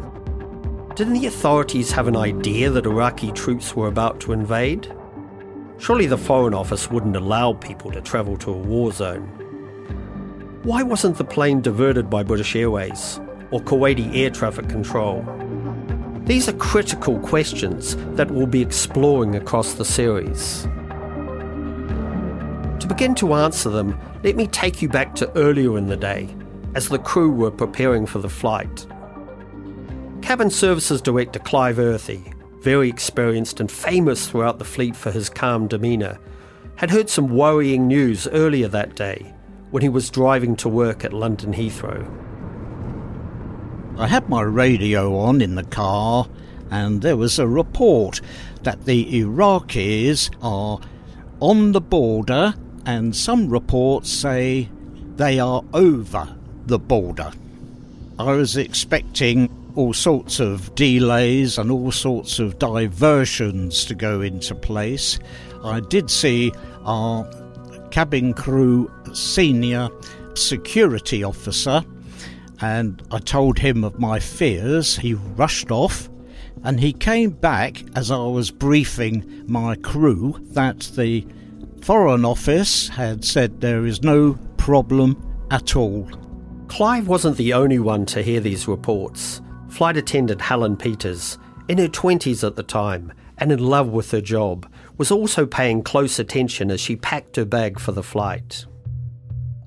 Didn't 0.95 1.13
the 1.13 1.27
authorities 1.27 1.91
have 1.91 2.07
an 2.07 2.17
idea 2.17 2.71
that 2.71 2.87
Iraqi 2.87 3.31
troops 3.31 3.75
were 3.75 3.87
about 3.87 4.19
to 4.21 4.33
invade? 4.33 4.91
Surely 5.77 6.07
the 6.07 6.17
Foreign 6.17 6.55
Office 6.55 6.89
wouldn't 6.89 7.15
allow 7.15 7.53
people 7.53 7.91
to 7.91 8.01
travel 8.01 8.37
to 8.37 8.49
a 8.49 8.57
war 8.57 8.91
zone. 8.91 9.38
Why 10.63 10.83
wasn't 10.83 11.17
the 11.17 11.23
plane 11.23 11.61
diverted 11.61 12.09
by 12.09 12.21
British 12.23 12.53
Airways 12.53 13.21
or 13.49 13.61
Kuwaiti 13.61 14.13
air 14.13 14.29
traffic 14.29 14.67
control? 14.67 15.25
These 16.25 16.49
are 16.49 16.53
critical 16.53 17.17
questions 17.19 17.95
that 18.17 18.29
we'll 18.29 18.45
be 18.45 18.61
exploring 18.61 19.37
across 19.37 19.75
the 19.75 19.85
series. 19.85 20.63
To 22.81 22.87
begin 22.89 23.15
to 23.15 23.35
answer 23.35 23.69
them, 23.69 23.97
let 24.21 24.35
me 24.35 24.47
take 24.47 24.81
you 24.81 24.89
back 24.89 25.15
to 25.15 25.31
earlier 25.37 25.77
in 25.77 25.87
the 25.87 25.95
day 25.95 26.27
as 26.75 26.89
the 26.89 26.99
crew 26.99 27.31
were 27.31 27.51
preparing 27.51 28.05
for 28.05 28.19
the 28.19 28.27
flight. 28.27 28.85
Cabin 30.21 30.49
Services 30.49 31.01
Director 31.01 31.39
Clive 31.39 31.79
Earthy, 31.79 32.33
very 32.59 32.89
experienced 32.89 33.61
and 33.61 33.71
famous 33.71 34.27
throughout 34.27 34.59
the 34.59 34.65
fleet 34.65 34.97
for 34.97 35.09
his 35.09 35.29
calm 35.29 35.69
demeanour, 35.69 36.19
had 36.75 36.91
heard 36.91 37.09
some 37.09 37.29
worrying 37.29 37.87
news 37.87 38.27
earlier 38.27 38.67
that 38.67 38.97
day 38.97 39.33
when 39.71 39.81
he 39.81 39.89
was 39.89 40.09
driving 40.09 40.55
to 40.57 40.69
work 40.69 41.03
at 41.03 41.13
London 41.13 41.53
Heathrow. 41.53 42.07
I 43.97 44.07
had 44.07 44.29
my 44.29 44.41
radio 44.41 45.17
on 45.17 45.41
in 45.41 45.55
the 45.55 45.63
car, 45.63 46.27
and 46.71 47.01
there 47.01 47.17
was 47.17 47.37
a 47.37 47.47
report 47.47 48.21
that 48.63 48.85
the 48.85 49.05
Iraqis 49.21 50.29
are 50.41 50.79
on 51.39 51.71
the 51.73 51.81
border, 51.81 52.53
and 52.85 53.15
some 53.15 53.49
reports 53.49 54.09
say 54.09 54.69
they 55.17 55.39
are 55.39 55.63
over 55.73 56.35
the 56.65 56.79
border. 56.79 57.31
I 58.17 58.33
was 58.33 58.57
expecting 58.57 59.49
all 59.75 59.93
sorts 59.93 60.39
of 60.39 60.73
delays 60.75 61.57
and 61.57 61.71
all 61.71 61.91
sorts 61.91 62.39
of 62.39 62.59
diversions 62.59 63.85
to 63.85 63.95
go 63.95 64.21
into 64.21 64.55
place. 64.55 65.19
I 65.63 65.79
did 65.79 66.09
see 66.09 66.51
our 66.83 67.29
cabin 67.91 68.33
crew 68.33 68.91
senior 69.13 69.89
security 70.35 71.23
officer 71.23 71.83
and 72.61 73.01
I 73.11 73.19
told 73.19 73.59
him 73.59 73.83
of 73.83 73.99
my 73.99 74.19
fears. 74.19 74.97
He 74.97 75.13
rushed 75.13 75.71
off 75.71 76.09
and 76.63 76.79
he 76.79 76.91
came 76.91 77.31
back 77.31 77.83
as 77.95 78.11
I 78.11 78.17
was 78.17 78.51
briefing 78.51 79.43
my 79.47 79.75
crew 79.75 80.35
that 80.51 80.79
the 80.95 81.25
Foreign 81.81 82.25
Office 82.25 82.89
had 82.89 83.23
said 83.23 83.61
there 83.61 83.85
is 83.85 84.03
no 84.03 84.37
problem 84.57 85.47
at 85.51 85.75
all. 85.75 86.09
Clive 86.67 87.07
wasn't 87.07 87.37
the 87.37 87.53
only 87.53 87.79
one 87.79 88.05
to 88.07 88.21
hear 88.21 88.39
these 88.39 88.67
reports. 88.67 89.41
Flight 89.69 89.97
attendant 89.97 90.41
Helen 90.41 90.75
Peters, 90.75 91.37
in 91.67 91.77
her 91.77 91.87
20s 91.87 92.45
at 92.45 92.55
the 92.55 92.63
time 92.63 93.13
and 93.37 93.51
in 93.51 93.59
love 93.59 93.87
with 93.87 94.11
her 94.11 94.21
job, 94.21 94.69
was 94.99 95.09
also 95.11 95.45
paying 95.45 95.81
close 95.81 96.19
attention 96.19 96.69
as 96.69 96.79
she 96.79 96.95
packed 96.97 97.37
her 97.37 97.45
bag 97.45 97.79
for 97.79 97.93
the 97.93 98.03
flight. 98.03 98.65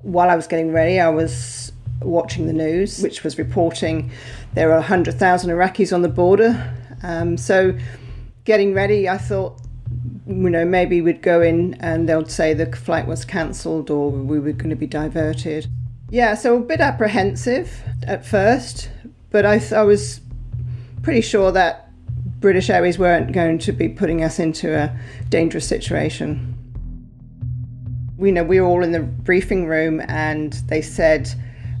While 0.03 0.29
I 0.29 0.35
was 0.35 0.45
getting 0.45 0.71
ready, 0.71 0.99
I 0.99 1.09
was 1.09 1.73
watching 2.01 2.45
the 2.45 2.53
news, 2.53 3.01
which 3.01 3.23
was 3.23 3.37
reporting 3.37 4.11
there 4.53 4.69
are 4.71 4.75
100,000 4.75 5.49
Iraqis 5.49 5.91
on 5.91 6.03
the 6.03 6.09
border. 6.09 6.71
Um, 7.01 7.35
so, 7.35 7.75
getting 8.45 8.75
ready, 8.75 9.09
I 9.09 9.17
thought, 9.17 9.59
you 10.27 10.49
know, 10.49 10.65
maybe 10.65 11.01
we'd 11.01 11.23
go 11.23 11.41
in 11.41 11.73
and 11.75 12.07
they'll 12.07 12.27
say 12.27 12.53
the 12.53 12.71
flight 12.71 13.07
was 13.07 13.25
cancelled 13.25 13.89
or 13.89 14.11
we 14.11 14.39
were 14.39 14.51
going 14.51 14.69
to 14.69 14.75
be 14.75 14.87
diverted. 14.87 15.67
Yeah, 16.11 16.35
so 16.35 16.57
a 16.57 16.59
bit 16.59 16.79
apprehensive 16.79 17.81
at 18.05 18.23
first, 18.23 18.91
but 19.31 19.47
I, 19.47 19.59
I 19.75 19.81
was 19.81 20.21
pretty 21.01 21.21
sure 21.21 21.51
that 21.53 21.82
British 22.43 22.69
Airways 22.69 22.99
weren't 22.99 23.31
going 23.31 23.57
to 23.57 23.71
be 23.71 23.89
putting 23.89 24.23
us 24.23 24.37
into 24.37 24.77
a 24.77 24.95
dangerous 25.29 25.67
situation. 25.67 26.53
We 28.17 28.31
know 28.31 28.43
we 28.43 28.61
were 28.61 28.67
all 28.67 28.83
in 28.83 28.91
the 28.91 28.99
briefing 28.99 29.65
room 29.65 29.99
and 30.07 30.53
they 30.67 30.83
said 30.83 31.33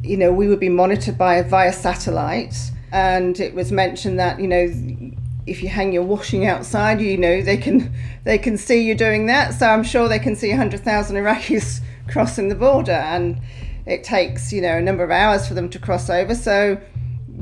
you 0.03 0.17
know, 0.17 0.31
we 0.31 0.47
would 0.47 0.59
be 0.59 0.69
monitored 0.69 1.17
by 1.17 1.41
via 1.41 1.71
satellite, 1.71 2.71
and 2.91 3.39
it 3.39 3.53
was 3.53 3.71
mentioned 3.71 4.19
that 4.19 4.39
you 4.39 4.47
know, 4.47 4.71
if 5.47 5.63
you 5.63 5.69
hang 5.69 5.93
your 5.93 6.03
washing 6.03 6.45
outside, 6.45 7.01
you 7.01 7.17
know 7.17 7.41
they 7.41 7.57
can 7.57 7.93
they 8.23 8.37
can 8.37 8.57
see 8.57 8.83
you 8.83 8.95
doing 8.95 9.27
that. 9.27 9.53
So 9.53 9.67
I'm 9.67 9.83
sure 9.83 10.07
they 10.07 10.19
can 10.19 10.35
see 10.35 10.51
hundred 10.51 10.81
thousand 10.81 11.15
Iraqis 11.15 11.79
crossing 12.09 12.49
the 12.49 12.55
border, 12.55 12.91
and 12.91 13.39
it 13.85 14.03
takes 14.03 14.51
you 14.51 14.61
know 14.61 14.77
a 14.77 14.81
number 14.81 15.03
of 15.03 15.11
hours 15.11 15.47
for 15.47 15.53
them 15.53 15.69
to 15.69 15.79
cross 15.79 16.09
over. 16.09 16.35
So 16.35 16.79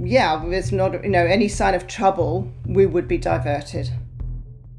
yeah, 0.04 0.44
there's 0.46 0.72
not 0.72 1.04
you 1.04 1.10
know 1.10 1.26
any 1.26 1.48
sign 1.48 1.74
of 1.74 1.88
trouble, 1.88 2.52
we 2.66 2.86
would 2.86 3.08
be 3.08 3.18
diverted. 3.18 3.90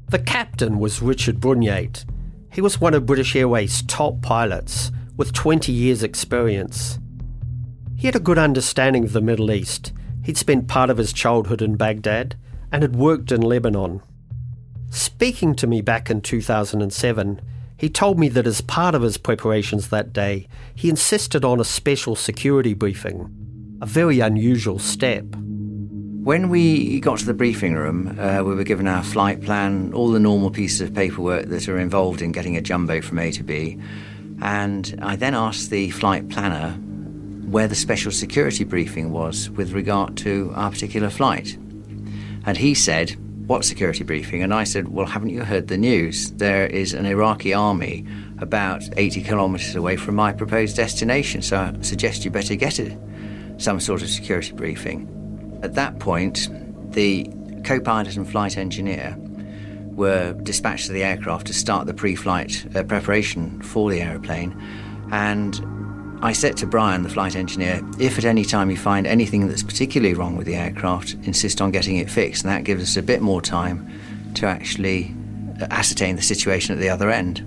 The 0.09 0.19
captain 0.19 0.79
was 0.79 1.01
Richard 1.01 1.39
Brunyate. 1.39 2.05
He 2.51 2.61
was 2.61 2.79
one 2.79 2.93
of 2.93 3.05
British 3.05 3.35
Airways' 3.35 3.81
top 3.83 4.21
pilots 4.21 4.91
with 5.17 5.33
20 5.33 5.71
years' 5.71 6.03
experience. 6.03 6.99
He 7.95 8.07
had 8.07 8.15
a 8.15 8.19
good 8.19 8.37
understanding 8.37 9.05
of 9.05 9.13
the 9.13 9.21
Middle 9.21 9.51
East. 9.51 9.91
He'd 10.23 10.37
spent 10.37 10.67
part 10.67 10.89
of 10.89 10.97
his 10.97 11.13
childhood 11.13 11.61
in 11.61 11.77
Baghdad 11.77 12.35
and 12.71 12.83
had 12.83 12.95
worked 12.95 13.31
in 13.31 13.41
Lebanon. 13.41 14.01
Speaking 14.89 15.55
to 15.55 15.65
me 15.65 15.81
back 15.81 16.11
in 16.11 16.21
2007, 16.21 17.41
he 17.77 17.89
told 17.89 18.19
me 18.19 18.29
that 18.29 18.45
as 18.45 18.61
part 18.61 18.93
of 18.93 19.01
his 19.01 19.17
preparations 19.17 19.89
that 19.89 20.13
day, 20.13 20.47
he 20.75 20.89
insisted 20.89 21.43
on 21.43 21.59
a 21.59 21.65
special 21.65 22.15
security 22.15 22.73
briefing, 22.73 23.29
a 23.83 23.85
very 23.85 24.21
unusual 24.21 24.79
step. 24.79 25.25
When 26.23 26.47
we 26.47 27.01
got 27.01 27.19
to 27.19 27.25
the 27.25 27.33
briefing 27.33 27.73
room, 27.73 28.17
uh, 28.17 28.41
we 28.41 28.55
were 28.55 28.63
given 28.63 28.87
our 28.87 29.03
flight 29.03 29.41
plan, 29.41 29.91
all 29.93 30.09
the 30.09 30.21
normal 30.21 30.51
pieces 30.51 30.79
of 30.79 30.93
paperwork 30.93 31.47
that 31.47 31.67
are 31.67 31.77
involved 31.77 32.21
in 32.21 32.31
getting 32.31 32.55
a 32.55 32.61
jumbo 32.61 33.01
from 33.01 33.19
A 33.19 33.29
to 33.33 33.43
B. 33.43 33.77
And 34.41 34.97
I 35.01 35.17
then 35.17 35.35
asked 35.35 35.69
the 35.69 35.89
flight 35.89 36.29
planner 36.29 36.71
where 37.51 37.67
the 37.67 37.75
special 37.75 38.13
security 38.13 38.63
briefing 38.63 39.11
was 39.11 39.49
with 39.49 39.73
regard 39.73 40.15
to 40.19 40.53
our 40.55 40.71
particular 40.71 41.09
flight. 41.09 41.57
And 42.45 42.55
he 42.55 42.73
said, 42.73 43.17
What 43.47 43.65
security 43.65 44.05
briefing? 44.05 44.43
And 44.43 44.53
I 44.53 44.63
said, 44.63 44.87
Well, 44.87 45.07
haven't 45.07 45.31
you 45.31 45.43
heard 45.43 45.67
the 45.67 45.77
news? 45.77 46.31
There 46.31 46.67
is 46.67 46.93
an 46.93 47.05
Iraqi 47.05 47.53
army 47.53 48.05
about 48.39 48.81
80 48.95 49.23
kilometres 49.23 49.75
away 49.75 49.97
from 49.97 50.15
my 50.15 50.31
proposed 50.31 50.77
destination, 50.77 51.41
so 51.41 51.57
I 51.57 51.81
suggest 51.81 52.23
you 52.23 52.31
better 52.31 52.55
get 52.55 52.79
it, 52.79 52.97
some 53.57 53.79
sort 53.79 54.01
of 54.01 54.09
security 54.09 54.53
briefing. 54.53 55.09
At 55.63 55.75
that 55.75 55.99
point, 55.99 56.49
the 56.93 57.29
co 57.63 57.79
pilot 57.79 58.17
and 58.17 58.29
flight 58.29 58.57
engineer 58.57 59.15
were 59.95 60.33
dispatched 60.43 60.87
to 60.87 60.93
the 60.93 61.03
aircraft 61.03 61.47
to 61.47 61.53
start 61.53 61.87
the 61.87 61.93
pre 61.93 62.15
flight 62.15 62.65
uh, 62.75 62.83
preparation 62.83 63.61
for 63.61 63.89
the 63.89 64.01
aeroplane. 64.01 64.59
And 65.11 65.59
I 66.23 66.31
said 66.31 66.57
to 66.57 66.67
Brian, 66.67 67.03
the 67.03 67.09
flight 67.09 67.35
engineer, 67.35 67.81
if 67.99 68.17
at 68.17 68.25
any 68.25 68.45
time 68.45 68.71
you 68.71 68.77
find 68.77 69.05
anything 69.05 69.47
that's 69.47 69.63
particularly 69.63 70.13
wrong 70.13 70.37
with 70.37 70.47
the 70.47 70.55
aircraft, 70.55 71.15
insist 71.23 71.61
on 71.61 71.71
getting 71.71 71.97
it 71.97 72.09
fixed. 72.09 72.43
And 72.43 72.51
that 72.51 72.63
gives 72.63 72.81
us 72.81 72.97
a 72.97 73.01
bit 73.01 73.21
more 73.21 73.41
time 73.41 73.89
to 74.35 74.47
actually 74.47 75.13
uh, 75.61 75.67
ascertain 75.69 76.15
the 76.15 76.21
situation 76.21 76.73
at 76.73 76.81
the 76.81 76.89
other 76.89 77.09
end. 77.09 77.45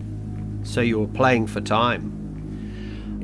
So 0.63 0.81
you 0.81 1.01
were 1.01 1.09
playing 1.09 1.47
for 1.47 1.61
time? 1.61 2.15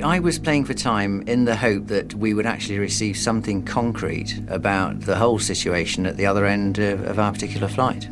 I 0.00 0.20
was 0.20 0.38
playing 0.38 0.64
for 0.64 0.74
time 0.74 1.22
in 1.22 1.44
the 1.44 1.56
hope 1.56 1.88
that 1.88 2.14
we 2.14 2.32
would 2.32 2.46
actually 2.46 2.78
receive 2.78 3.16
something 3.16 3.62
concrete 3.62 4.40
about 4.48 5.00
the 5.00 5.16
whole 5.16 5.38
situation 5.38 6.06
at 6.06 6.16
the 6.16 6.26
other 6.26 6.46
end 6.46 6.78
of, 6.78 7.04
of 7.04 7.18
our 7.18 7.32
particular 7.32 7.68
flight. 7.68 8.08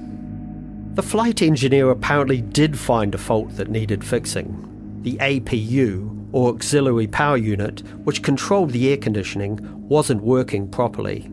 The 0.94 1.02
flight 1.02 1.40
engineer 1.40 1.90
apparently 1.90 2.42
did 2.42 2.78
find 2.78 3.14
a 3.14 3.18
fault 3.18 3.56
that 3.56 3.70
needed 3.70 4.04
fixing. 4.04 5.00
The 5.02 5.16
APU 5.16 6.28
or 6.32 6.50
auxiliary 6.50 7.06
power 7.06 7.36
unit, 7.36 7.80
which 8.04 8.22
controlled 8.22 8.70
the 8.70 8.90
air 8.90 8.96
conditioning, 8.96 9.58
wasn't 9.88 10.22
working 10.22 10.68
properly. 10.68 11.30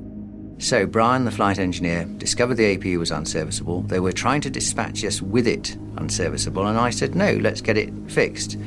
So, 0.59 0.87
Brian, 0.87 1.25
the 1.25 1.31
flight 1.31 1.59
engineer, 1.59 2.05
discovered 2.17 2.55
the 2.55 2.77
APU 2.77 2.97
was 2.97 3.11
unserviceable. 3.11 3.81
They 3.81 3.99
were 3.99 4.11
trying 4.13 4.41
to 4.41 4.49
dispatch 4.49 5.03
us 5.03 5.21
with 5.21 5.47
it 5.47 5.77
unserviceable, 5.97 6.65
and 6.65 6.79
I 6.79 6.89
said, 6.89 7.15
no, 7.15 7.33
let's 7.33 7.61
get 7.61 7.77
it 7.77 7.93
fixed, 8.07 8.57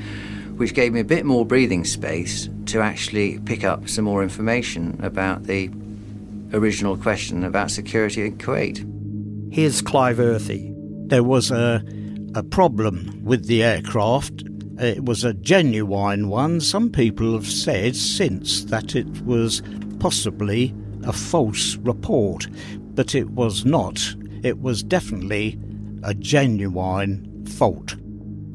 which 0.60 0.74
gave 0.74 0.92
me 0.92 1.00
a 1.00 1.04
bit 1.04 1.24
more 1.24 1.46
breathing 1.46 1.86
space 1.86 2.50
to 2.66 2.82
actually 2.82 3.38
pick 3.40 3.64
up 3.64 3.88
some 3.88 4.04
more 4.04 4.22
information 4.22 5.00
about 5.02 5.44
the 5.44 5.70
original 6.52 6.98
question 6.98 7.44
about 7.44 7.70
security 7.70 8.26
in 8.26 8.36
Kuwait. 8.36 8.84
Here's 9.50 9.80
Clive 9.80 10.20
Earthy. 10.20 10.70
There 11.06 11.24
was 11.24 11.50
a, 11.50 11.82
a 12.34 12.42
problem 12.42 13.24
with 13.24 13.46
the 13.46 13.62
aircraft 13.62 14.44
it 14.78 15.04
was 15.04 15.24
a 15.24 15.34
genuine 15.34 16.28
one. 16.28 16.60
Some 16.60 16.90
people 16.90 17.34
have 17.34 17.46
said 17.46 17.96
since 17.96 18.64
that 18.64 18.94
it 18.94 19.24
was 19.26 19.62
possibly 19.98 20.74
a 21.04 21.12
false 21.12 21.76
report, 21.76 22.46
but 22.94 23.14
it 23.14 23.30
was 23.30 23.64
not. 23.64 24.14
It 24.42 24.60
was 24.60 24.82
definitely 24.82 25.58
a 26.02 26.14
genuine 26.14 27.46
fault. 27.46 27.94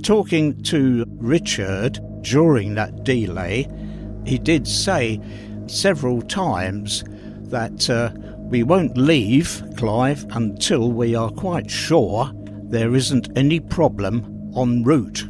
Talking 0.04 0.62
to 0.64 1.06
Richard 1.18 2.00
during 2.22 2.76
that 2.76 3.04
delay, 3.04 3.68
he 4.26 4.38
did 4.38 4.68
say 4.68 5.20
several 5.68 6.22
times 6.22 7.04
that 7.50 7.90
uh, 7.90 8.12
we 8.50 8.64
won't 8.64 8.98
leave 8.98 9.64
Clive 9.78 10.26
until 10.32 10.92
we 10.92 11.16
are 11.16 11.32
quite 11.32 11.70
sure 11.70 12.32
there 12.64 12.96
isn't 12.96 13.36
any 13.38 13.60
problem 13.60 14.52
en 14.56 14.84
route. 14.84 15.26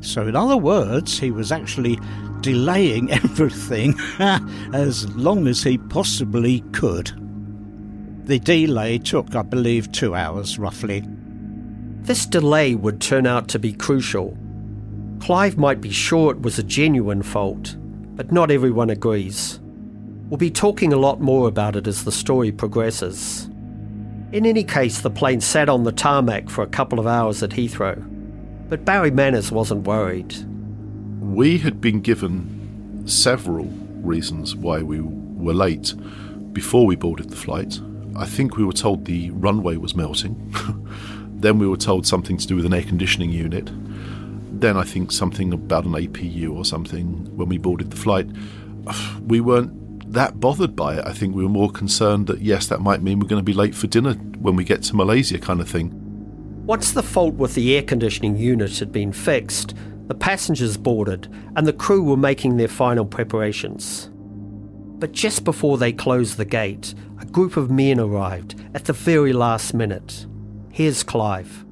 So, 0.00 0.26
in 0.26 0.36
other 0.36 0.56
words, 0.56 1.18
he 1.18 1.30
was 1.30 1.50
actually 1.50 1.98
delaying 2.40 3.10
everything 3.10 3.94
as 4.72 5.08
long 5.16 5.46
as 5.46 5.62
he 5.62 5.78
possibly 5.78 6.60
could. 6.72 7.12
The 8.26 8.38
delay 8.38 8.98
took, 8.98 9.34
I 9.34 9.42
believe, 9.42 9.92
two 9.92 10.14
hours 10.14 10.58
roughly. 10.58 11.02
This 12.04 12.26
delay 12.26 12.74
would 12.74 13.00
turn 13.00 13.26
out 13.26 13.48
to 13.48 13.58
be 13.58 13.72
crucial. 13.72 14.36
Clive 15.20 15.56
might 15.56 15.80
be 15.80 15.90
sure 15.90 16.32
it 16.32 16.42
was 16.42 16.58
a 16.58 16.62
genuine 16.62 17.22
fault, 17.22 17.76
but 18.14 18.30
not 18.30 18.50
everyone 18.50 18.90
agrees. 18.90 19.58
We'll 20.28 20.36
be 20.36 20.50
talking 20.50 20.92
a 20.92 20.98
lot 20.98 21.22
more 21.22 21.48
about 21.48 21.76
it 21.76 21.86
as 21.86 22.04
the 22.04 22.12
story 22.12 22.52
progresses. 22.52 23.46
In 24.32 24.44
any 24.44 24.64
case, 24.64 25.00
the 25.00 25.08
plane 25.08 25.40
sat 25.40 25.70
on 25.70 25.84
the 25.84 25.92
tarmac 25.92 26.50
for 26.50 26.60
a 26.60 26.66
couple 26.66 27.00
of 27.00 27.06
hours 27.06 27.42
at 27.42 27.50
Heathrow. 27.50 28.04
But 28.68 28.84
Barry 28.84 29.10
Manners 29.10 29.50
wasn't 29.50 29.86
worried. 29.86 30.34
We 31.22 31.56
had 31.56 31.80
been 31.80 32.02
given 32.02 33.04
several 33.06 33.64
reasons 34.02 34.54
why 34.54 34.82
we 34.82 35.00
were 35.00 35.54
late 35.54 35.94
before 36.52 36.84
we 36.84 36.96
boarded 36.96 37.30
the 37.30 37.36
flight. 37.36 37.80
I 38.14 38.26
think 38.26 38.58
we 38.58 38.64
were 38.64 38.74
told 38.74 39.06
the 39.06 39.30
runway 39.30 39.78
was 39.78 39.94
melting. 39.94 40.54
then 41.44 41.58
we 41.58 41.68
were 41.68 41.76
told 41.76 42.06
something 42.06 42.36
to 42.36 42.46
do 42.46 42.56
with 42.56 42.64
an 42.64 42.74
air 42.74 42.82
conditioning 42.82 43.30
unit. 43.30 43.70
Then 44.60 44.76
I 44.76 44.84
think 44.84 45.12
something 45.12 45.52
about 45.52 45.84
an 45.84 45.92
APU 45.92 46.54
or 46.54 46.64
something 46.64 47.36
when 47.36 47.48
we 47.48 47.58
boarded 47.58 47.90
the 47.90 47.96
flight. 47.96 48.28
We 49.26 49.40
weren't 49.40 50.12
that 50.12 50.38
bothered 50.40 50.76
by 50.76 50.98
it. 50.98 51.06
I 51.06 51.12
think 51.12 51.34
we 51.34 51.42
were 51.42 51.48
more 51.48 51.70
concerned 51.70 52.26
that, 52.26 52.40
yes, 52.40 52.66
that 52.68 52.80
might 52.80 53.02
mean 53.02 53.18
we're 53.18 53.28
going 53.28 53.40
to 53.40 53.44
be 53.44 53.54
late 53.54 53.74
for 53.74 53.86
dinner 53.86 54.14
when 54.14 54.54
we 54.54 54.64
get 54.64 54.82
to 54.84 54.96
Malaysia, 54.96 55.38
kind 55.38 55.60
of 55.60 55.68
thing. 55.68 55.92
Once 56.66 56.92
the 56.92 57.02
fault 57.02 57.34
with 57.34 57.54
the 57.54 57.74
air 57.76 57.82
conditioning 57.82 58.36
unit 58.36 58.78
had 58.78 58.92
been 58.92 59.12
fixed, 59.12 59.74
the 60.06 60.14
passengers 60.14 60.76
boarded 60.76 61.28
and 61.56 61.66
the 61.66 61.72
crew 61.72 62.02
were 62.02 62.16
making 62.16 62.56
their 62.56 62.68
final 62.68 63.04
preparations. 63.04 64.10
But 64.98 65.12
just 65.12 65.44
before 65.44 65.78
they 65.78 65.92
closed 65.92 66.36
the 66.36 66.44
gate, 66.44 66.94
a 67.20 67.26
group 67.26 67.56
of 67.56 67.70
men 67.70 67.98
arrived 67.98 68.54
at 68.74 68.84
the 68.84 68.92
very 68.92 69.32
last 69.32 69.74
minute. 69.74 70.26
Here's 70.74 71.04
Clive. 71.04 71.64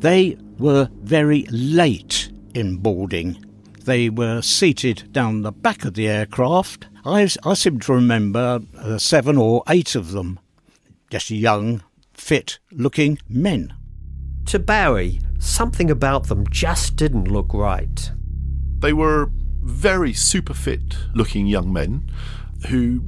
They 0.00 0.36
were 0.58 0.90
very 1.00 1.46
late 1.50 2.30
in 2.54 2.76
boarding. 2.76 3.42
They 3.84 4.10
were 4.10 4.42
seated 4.42 5.10
down 5.12 5.40
the 5.40 5.50
back 5.50 5.86
of 5.86 5.94
the 5.94 6.06
aircraft. 6.08 6.86
I, 7.06 7.26
I 7.42 7.54
seem 7.54 7.80
to 7.80 7.94
remember 7.94 8.60
uh, 8.76 8.98
seven 8.98 9.38
or 9.38 9.62
eight 9.70 9.94
of 9.94 10.12
them, 10.12 10.38
just 11.08 11.30
young, 11.30 11.84
fit 12.12 12.58
looking 12.70 13.18
men. 13.30 13.72
To 14.48 14.58
Barry, 14.58 15.20
something 15.38 15.90
about 15.90 16.28
them 16.28 16.46
just 16.50 16.96
didn't 16.96 17.32
look 17.32 17.54
right. 17.54 18.12
They 18.80 18.92
were 18.92 19.30
very 19.62 20.12
super 20.12 20.52
fit 20.52 20.98
looking 21.14 21.46
young 21.46 21.72
men 21.72 22.12
who 22.68 23.06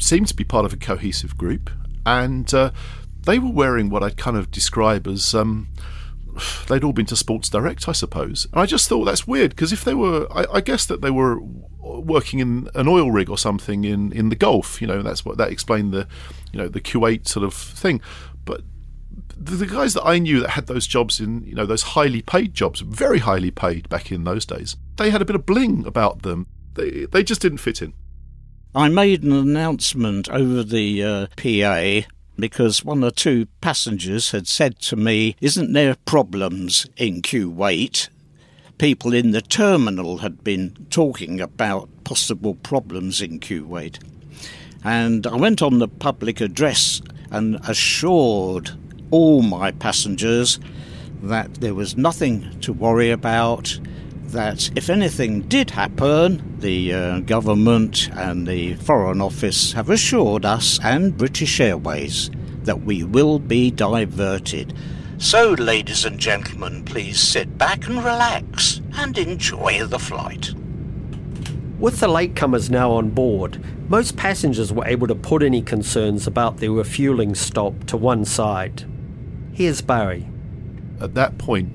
seemed 0.00 0.26
to 0.26 0.34
be 0.34 0.42
part 0.42 0.64
of 0.64 0.72
a 0.72 0.76
cohesive 0.76 1.38
group, 1.38 1.70
and 2.04 2.52
uh, 2.52 2.72
they 3.24 3.38
were 3.38 3.50
wearing 3.50 3.90
what 3.90 4.02
I'd 4.02 4.16
kind 4.16 4.36
of 4.36 4.50
describe 4.50 5.06
as. 5.06 5.34
Um, 5.34 5.68
they'd 6.68 6.82
all 6.82 6.94
been 6.94 7.06
to 7.06 7.16
Sports 7.16 7.50
Direct, 7.50 7.88
I 7.88 7.92
suppose. 7.92 8.46
And 8.52 8.60
I 8.62 8.66
just 8.66 8.88
thought 8.88 9.04
that's 9.04 9.26
weird 9.26 9.50
because 9.50 9.72
if 9.72 9.84
they 9.84 9.94
were, 9.94 10.26
I, 10.30 10.46
I, 10.54 10.60
guess 10.62 10.86
that 10.86 11.02
they 11.02 11.10
were 11.10 11.38
working 11.82 12.38
in 12.38 12.68
an 12.74 12.88
oil 12.88 13.10
rig 13.10 13.28
or 13.28 13.38
something 13.38 13.84
in, 13.84 14.12
in 14.12 14.28
the 14.28 14.36
Gulf. 14.36 14.80
You 14.80 14.86
know, 14.86 15.02
that's 15.02 15.24
what 15.24 15.36
that 15.38 15.50
explained 15.50 15.92
the, 15.92 16.06
you 16.52 16.58
know, 16.58 16.68
the 16.68 16.80
Kuwait 16.80 17.28
sort 17.28 17.44
of 17.44 17.54
thing. 17.54 18.00
But 18.44 18.62
the, 19.36 19.56
the 19.56 19.66
guys 19.66 19.94
that 19.94 20.04
I 20.04 20.18
knew 20.18 20.40
that 20.40 20.50
had 20.50 20.66
those 20.66 20.86
jobs 20.86 21.20
in, 21.20 21.44
you 21.44 21.54
know, 21.54 21.66
those 21.66 21.82
highly 21.82 22.22
paid 22.22 22.54
jobs, 22.54 22.80
very 22.80 23.18
highly 23.18 23.50
paid 23.50 23.88
back 23.88 24.12
in 24.12 24.24
those 24.24 24.46
days, 24.46 24.76
they 24.96 25.10
had 25.10 25.22
a 25.22 25.26
bit 25.26 25.36
of 25.36 25.46
bling 25.46 25.86
about 25.86 26.22
them. 26.22 26.46
They 26.74 27.06
they 27.06 27.22
just 27.22 27.42
didn't 27.42 27.58
fit 27.58 27.82
in. 27.82 27.92
I 28.74 28.88
made 28.88 29.22
an 29.22 29.32
announcement 29.32 30.30
over 30.30 30.62
the 30.62 31.02
uh, 31.02 31.26
PA 31.36 32.08
because 32.36 32.84
one 32.84 33.04
or 33.04 33.10
two 33.10 33.46
passengers 33.60 34.30
had 34.30 34.46
said 34.46 34.78
to 34.80 34.96
me, 34.96 35.36
Isn't 35.40 35.72
there 35.72 35.96
problems 36.04 36.86
in 36.96 37.22
Kuwait? 37.22 38.08
People 38.78 39.12
in 39.12 39.30
the 39.30 39.42
terminal 39.42 40.18
had 40.18 40.42
been 40.42 40.86
talking 40.90 41.40
about 41.40 41.88
possible 42.04 42.54
problems 42.54 43.20
in 43.20 43.38
Kuwait. 43.40 44.02
And 44.84 45.26
I 45.26 45.36
went 45.36 45.62
on 45.62 45.78
the 45.78 45.88
public 45.88 46.40
address 46.40 47.00
and 47.30 47.56
assured 47.68 48.70
all 49.10 49.42
my 49.42 49.70
passengers 49.70 50.58
that 51.22 51.54
there 51.56 51.74
was 51.74 51.96
nothing 51.96 52.58
to 52.60 52.72
worry 52.72 53.10
about 53.10 53.78
that 54.32 54.70
if 54.76 54.90
anything 54.90 55.42
did 55.42 55.70
happen, 55.70 56.58
the 56.58 56.92
uh, 56.92 57.20
government 57.20 58.08
and 58.14 58.46
the 58.46 58.74
Foreign 58.74 59.20
Office 59.20 59.72
have 59.72 59.90
assured 59.90 60.44
us 60.44 60.80
and 60.82 61.16
British 61.16 61.60
Airways 61.60 62.30
that 62.64 62.82
we 62.82 63.04
will 63.04 63.38
be 63.38 63.70
diverted. 63.70 64.74
So, 65.18 65.52
ladies 65.52 66.04
and 66.04 66.18
gentlemen, 66.18 66.84
please 66.84 67.20
sit 67.20 67.56
back 67.56 67.86
and 67.86 67.98
relax 67.98 68.80
and 68.94 69.16
enjoy 69.16 69.84
the 69.86 69.98
flight. 69.98 70.52
With 71.78 72.00
the 72.00 72.08
latecomers 72.08 72.70
now 72.70 72.92
on 72.92 73.10
board, 73.10 73.62
most 73.90 74.16
passengers 74.16 74.72
were 74.72 74.86
able 74.86 75.06
to 75.08 75.14
put 75.14 75.42
any 75.42 75.62
concerns 75.62 76.26
about 76.26 76.56
their 76.56 76.72
refueling 76.72 77.34
stop 77.34 77.84
to 77.84 77.96
one 77.96 78.24
side. 78.24 78.84
Here's 79.52 79.82
Barry. 79.82 80.28
At 81.00 81.14
that 81.14 81.38
point, 81.38 81.72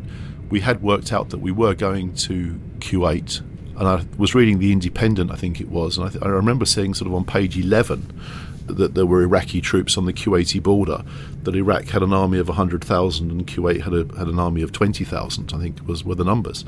we 0.50 0.60
had 0.62 0.82
worked 0.82 1.12
out 1.12 1.30
that 1.30 1.40
we 1.40 1.52
were 1.52 1.74
going 1.74 2.14
to 2.16 2.60
Kuwait, 2.80 3.42
and 3.78 3.88
I 3.88 4.06
was 4.18 4.34
reading 4.34 4.60
the 4.60 4.72
Independent, 4.72 5.32
I 5.32 5.36
think 5.36 5.62
it 5.62 5.70
was, 5.70 5.98
and 5.98 6.08
I, 6.08 6.10
th- 6.10 6.24
I 6.24 6.28
remember 6.28 6.66
seeing 6.66 6.94
sort 6.94 7.08
of 7.08 7.14
on 7.14 7.26
page 7.26 7.58
11 7.58 8.20
that 8.68 8.96
there 8.96 9.06
were 9.06 9.22
Iraqi 9.22 9.62
troops 9.62 9.98
on 9.98 10.06
the 10.06 10.14
Kuwaiti 10.14 10.62
border, 10.62 11.04
that 11.44 11.56
Iraq 11.56 11.86
had 11.86 12.04
an 12.04 12.14
army 12.14 12.38
of 12.38 12.50
100,000 12.50 13.32
and 13.32 13.48
Kuwait 13.48 13.82
had, 13.82 13.94
a, 13.94 14.18
had 14.18 14.28
an 14.28 14.40
army 14.40 14.62
of 14.62 14.72
20,000, 14.72 15.54
I 15.54 15.58
think 15.58 15.88
was 15.88 16.04
were 16.04 16.16
the 16.16 16.26
numbers. 16.26 16.66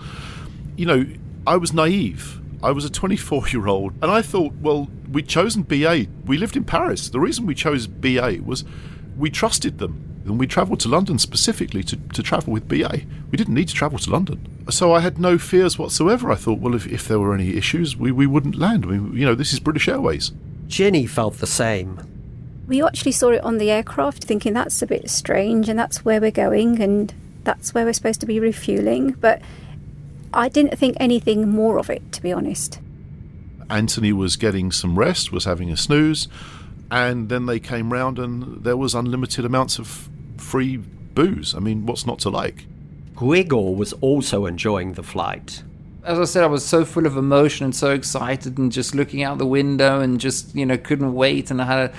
You 0.77 0.85
know, 0.85 1.05
I 1.45 1.57
was 1.57 1.73
naive. 1.73 2.39
I 2.61 2.71
was 2.71 2.83
a 2.85 2.89
24 2.89 3.49
year 3.49 3.67
old, 3.67 3.93
and 4.01 4.11
I 4.11 4.21
thought, 4.21 4.53
well, 4.55 4.89
we'd 5.11 5.27
chosen 5.27 5.63
BA. 5.63 6.07
We 6.25 6.37
lived 6.37 6.57
in 6.57 6.65
Paris. 6.65 7.09
The 7.09 7.19
reason 7.19 7.45
we 7.45 7.55
chose 7.55 7.87
BA 7.87 8.39
was 8.43 8.65
we 9.17 9.29
trusted 9.29 9.77
them 9.77 10.18
and 10.29 10.39
we 10.39 10.47
travelled 10.47 10.79
to 10.81 10.89
London 10.89 11.19
specifically 11.19 11.83
to, 11.83 11.95
to 11.95 12.23
travel 12.23 12.53
with 12.53 12.67
BA. 12.67 13.01
We 13.31 13.37
didn't 13.37 13.53
need 13.53 13.67
to 13.67 13.73
travel 13.73 13.99
to 13.99 14.09
London. 14.09 14.65
So 14.69 14.93
I 14.93 14.99
had 14.99 15.19
no 15.19 15.37
fears 15.37 15.77
whatsoever. 15.77 16.31
I 16.31 16.35
thought, 16.35 16.59
well, 16.59 16.75
if, 16.75 16.87
if 16.87 17.07
there 17.07 17.19
were 17.19 17.33
any 17.33 17.55
issues, 17.55 17.95
we, 17.97 18.11
we 18.11 18.27
wouldn't 18.27 18.55
land. 18.55 18.85
I 18.85 18.89
mean, 18.89 19.15
you 19.15 19.25
know, 19.25 19.35
this 19.35 19.53
is 19.53 19.59
British 19.59 19.87
Airways. 19.87 20.31
Jenny 20.67 21.05
felt 21.05 21.39
the 21.39 21.47
same. 21.47 21.99
We 22.67 22.83
actually 22.83 23.13
saw 23.13 23.29
it 23.29 23.43
on 23.43 23.57
the 23.57 23.71
aircraft, 23.71 24.23
thinking 24.23 24.53
that's 24.53 24.81
a 24.81 24.87
bit 24.87 25.09
strange 25.09 25.69
and 25.69 25.79
that's 25.79 26.05
where 26.05 26.21
we're 26.21 26.29
going 26.31 26.81
and 26.81 27.13
that's 27.43 27.73
where 27.73 27.85
we're 27.85 27.93
supposed 27.93 28.19
to 28.21 28.27
be 28.27 28.39
refueling. 28.39 29.11
But 29.11 29.41
I 30.33 30.49
didn't 30.49 30.77
think 30.77 30.95
anything 30.99 31.49
more 31.49 31.79
of 31.79 31.89
it, 31.89 32.11
to 32.11 32.21
be 32.21 32.31
honest. 32.31 32.79
Anthony 33.69 34.13
was 34.13 34.35
getting 34.35 34.71
some 34.71 34.97
rest, 34.97 35.31
was 35.31 35.45
having 35.45 35.71
a 35.71 35.77
snooze 35.77 36.27
and 36.91 37.29
then 37.29 37.45
they 37.45 37.59
came 37.59 37.93
round 37.93 38.17
and 38.19 38.63
there 38.63 38.77
was 38.77 38.95
unlimited 38.95 39.45
amounts 39.45 39.79
of 39.79 40.09
free 40.49 40.77
booze. 40.77 41.53
I 41.53 41.59
mean, 41.59 41.85
what's 41.85 42.05
not 42.07 42.19
to 42.19 42.29
like? 42.29 42.65
Gregor 43.15 43.71
was 43.81 43.93
also 43.93 44.45
enjoying 44.47 44.93
the 44.93 45.03
flight. 45.03 45.63
As 46.03 46.17
I 46.19 46.23
said, 46.23 46.43
I 46.43 46.47
was 46.47 46.65
so 46.65 46.85
full 46.85 47.05
of 47.05 47.17
emotion 47.17 47.65
and 47.65 47.75
so 47.75 47.91
excited, 47.91 48.57
and 48.57 48.71
just 48.71 48.95
looking 48.95 49.21
out 49.21 49.37
the 49.37 49.45
window 49.45 49.99
and 49.99 50.19
just 50.19 50.55
you 50.55 50.65
know 50.65 50.77
couldn't 50.77 51.13
wait. 51.13 51.51
And 51.51 51.61
I 51.61 51.65
had 51.65 51.93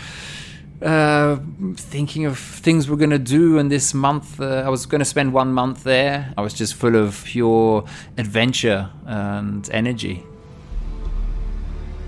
a, 0.83 0.89
uh, 0.89 1.39
thinking 1.77 2.25
of 2.25 2.39
things 2.39 2.91
we're 2.91 2.97
going 2.97 3.11
to 3.11 3.19
do. 3.19 3.59
And 3.59 3.71
this 3.71 3.95
month, 3.95 4.41
uh, 4.41 4.65
I 4.67 4.69
was 4.69 4.87
going 4.87 5.01
to 5.01 5.05
spend 5.05 5.33
one 5.33 5.53
month 5.53 5.85
there. 5.85 6.35
I 6.37 6.41
was 6.41 6.55
just 6.55 6.75
full 6.75 6.97
of 6.97 7.23
pure 7.25 7.85
adventure 8.19 8.91
and 9.07 9.69
energy. 9.71 10.25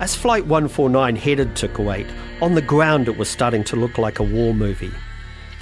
As 0.01 0.17
Flight 0.17 0.47
149 0.47 1.15
headed 1.15 1.55
to 1.57 1.69
Kuwait, 1.69 2.11
on 2.41 2.55
the 2.57 2.63
ground 2.63 3.07
it 3.07 3.17
was 3.17 3.29
starting 3.29 3.63
to 3.65 3.77
look 3.77 3.99
like 3.99 4.19
a 4.19 4.25
war 4.25 4.53
movie. 4.53 4.91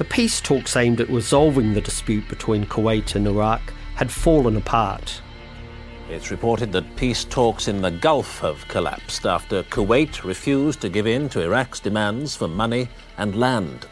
The 0.00 0.06
peace 0.06 0.40
talks 0.40 0.76
aimed 0.76 1.02
at 1.02 1.10
resolving 1.10 1.74
the 1.74 1.82
dispute 1.82 2.26
between 2.26 2.64
Kuwait 2.64 3.16
and 3.16 3.26
Iraq 3.26 3.60
had 3.96 4.10
fallen 4.10 4.56
apart. 4.56 5.20
It's 6.08 6.30
reported 6.30 6.72
that 6.72 6.96
peace 6.96 7.24
talks 7.24 7.68
in 7.68 7.82
the 7.82 7.90
Gulf 7.90 8.38
have 8.38 8.66
collapsed 8.68 9.26
after 9.26 9.62
Kuwait 9.64 10.24
refused 10.24 10.80
to 10.80 10.88
give 10.88 11.06
in 11.06 11.28
to 11.28 11.42
Iraq's 11.42 11.80
demands 11.80 12.34
for 12.34 12.48
money 12.48 12.88
and 13.18 13.38
land. 13.38 13.86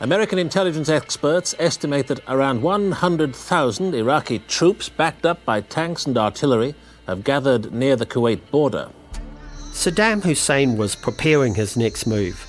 American 0.00 0.38
intelligence 0.38 0.90
experts 0.90 1.54
estimate 1.58 2.08
that 2.08 2.20
around 2.28 2.60
100,000 2.60 3.94
Iraqi 3.94 4.40
troops, 4.40 4.90
backed 4.90 5.24
up 5.24 5.42
by 5.46 5.62
tanks 5.62 6.04
and 6.04 6.18
artillery, 6.18 6.74
have 7.06 7.24
gathered 7.24 7.72
near 7.72 7.96
the 7.96 8.04
Kuwait 8.04 8.50
border. 8.50 8.90
Saddam 9.72 10.22
Hussein 10.22 10.76
was 10.76 10.94
preparing 10.94 11.54
his 11.54 11.74
next 11.74 12.06
move. 12.06 12.47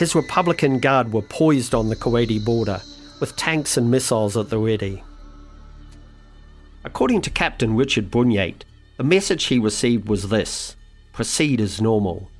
His 0.00 0.14
Republican 0.14 0.78
Guard 0.78 1.12
were 1.12 1.20
poised 1.20 1.74
on 1.74 1.90
the 1.90 1.94
Kuwaiti 1.94 2.42
border, 2.42 2.80
with 3.20 3.36
tanks 3.36 3.76
and 3.76 3.90
missiles 3.90 4.34
at 4.34 4.48
the 4.48 4.56
ready. 4.56 5.04
According 6.84 7.20
to 7.20 7.30
Captain 7.30 7.76
Richard 7.76 8.10
Brunyate, 8.10 8.62
the 8.96 9.04
message 9.04 9.44
he 9.44 9.58
received 9.58 10.08
was 10.08 10.30
this 10.30 10.74
proceed 11.12 11.60
as 11.60 11.82
normal. 11.82 12.30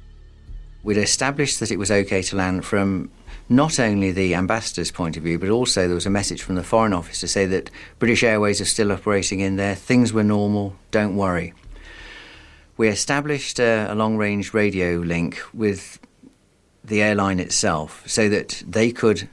We'd 0.83 0.97
established 0.97 1.61
that 1.61 1.71
it 1.71 1.79
was 1.79 1.91
okay 1.91 2.23
to 2.23 2.37
land 2.37 2.65
from 2.65 3.11
not 3.51 3.79
only 3.79 4.11
the 4.11 4.35
ambassador's 4.35 4.91
point 4.91 5.19
of 5.19 5.23
view, 5.25 5.39
but 5.39 5.51
also 5.51 5.87
there 5.87 5.95
was 5.95 6.07
a 6.07 6.11
message 6.11 6.41
from 6.41 6.55
the 6.55 6.65
Foreign 6.65 6.95
Office 6.95 7.21
to 7.21 7.29
say 7.29 7.45
that 7.45 7.71
British 7.99 8.23
Airways 8.23 8.63
are 8.63 8.65
still 8.65 8.91
operating 8.91 9.41
in 9.41 9.57
there, 9.57 9.75
things 9.75 10.15
were 10.15 10.25
normal, 10.25 10.77
don't 10.91 11.15
worry 11.15 11.53
we 12.81 12.89
established 12.89 13.59
a, 13.59 13.93
a 13.93 13.95
long 13.95 14.17
range 14.17 14.55
radio 14.55 14.97
link 15.01 15.39
with 15.53 16.00
the 16.85 17.03
airline 17.03 17.41
itself 17.41 18.03
so 18.07 18.29
that 18.29 18.63
they 18.67 18.91
could 18.91 19.29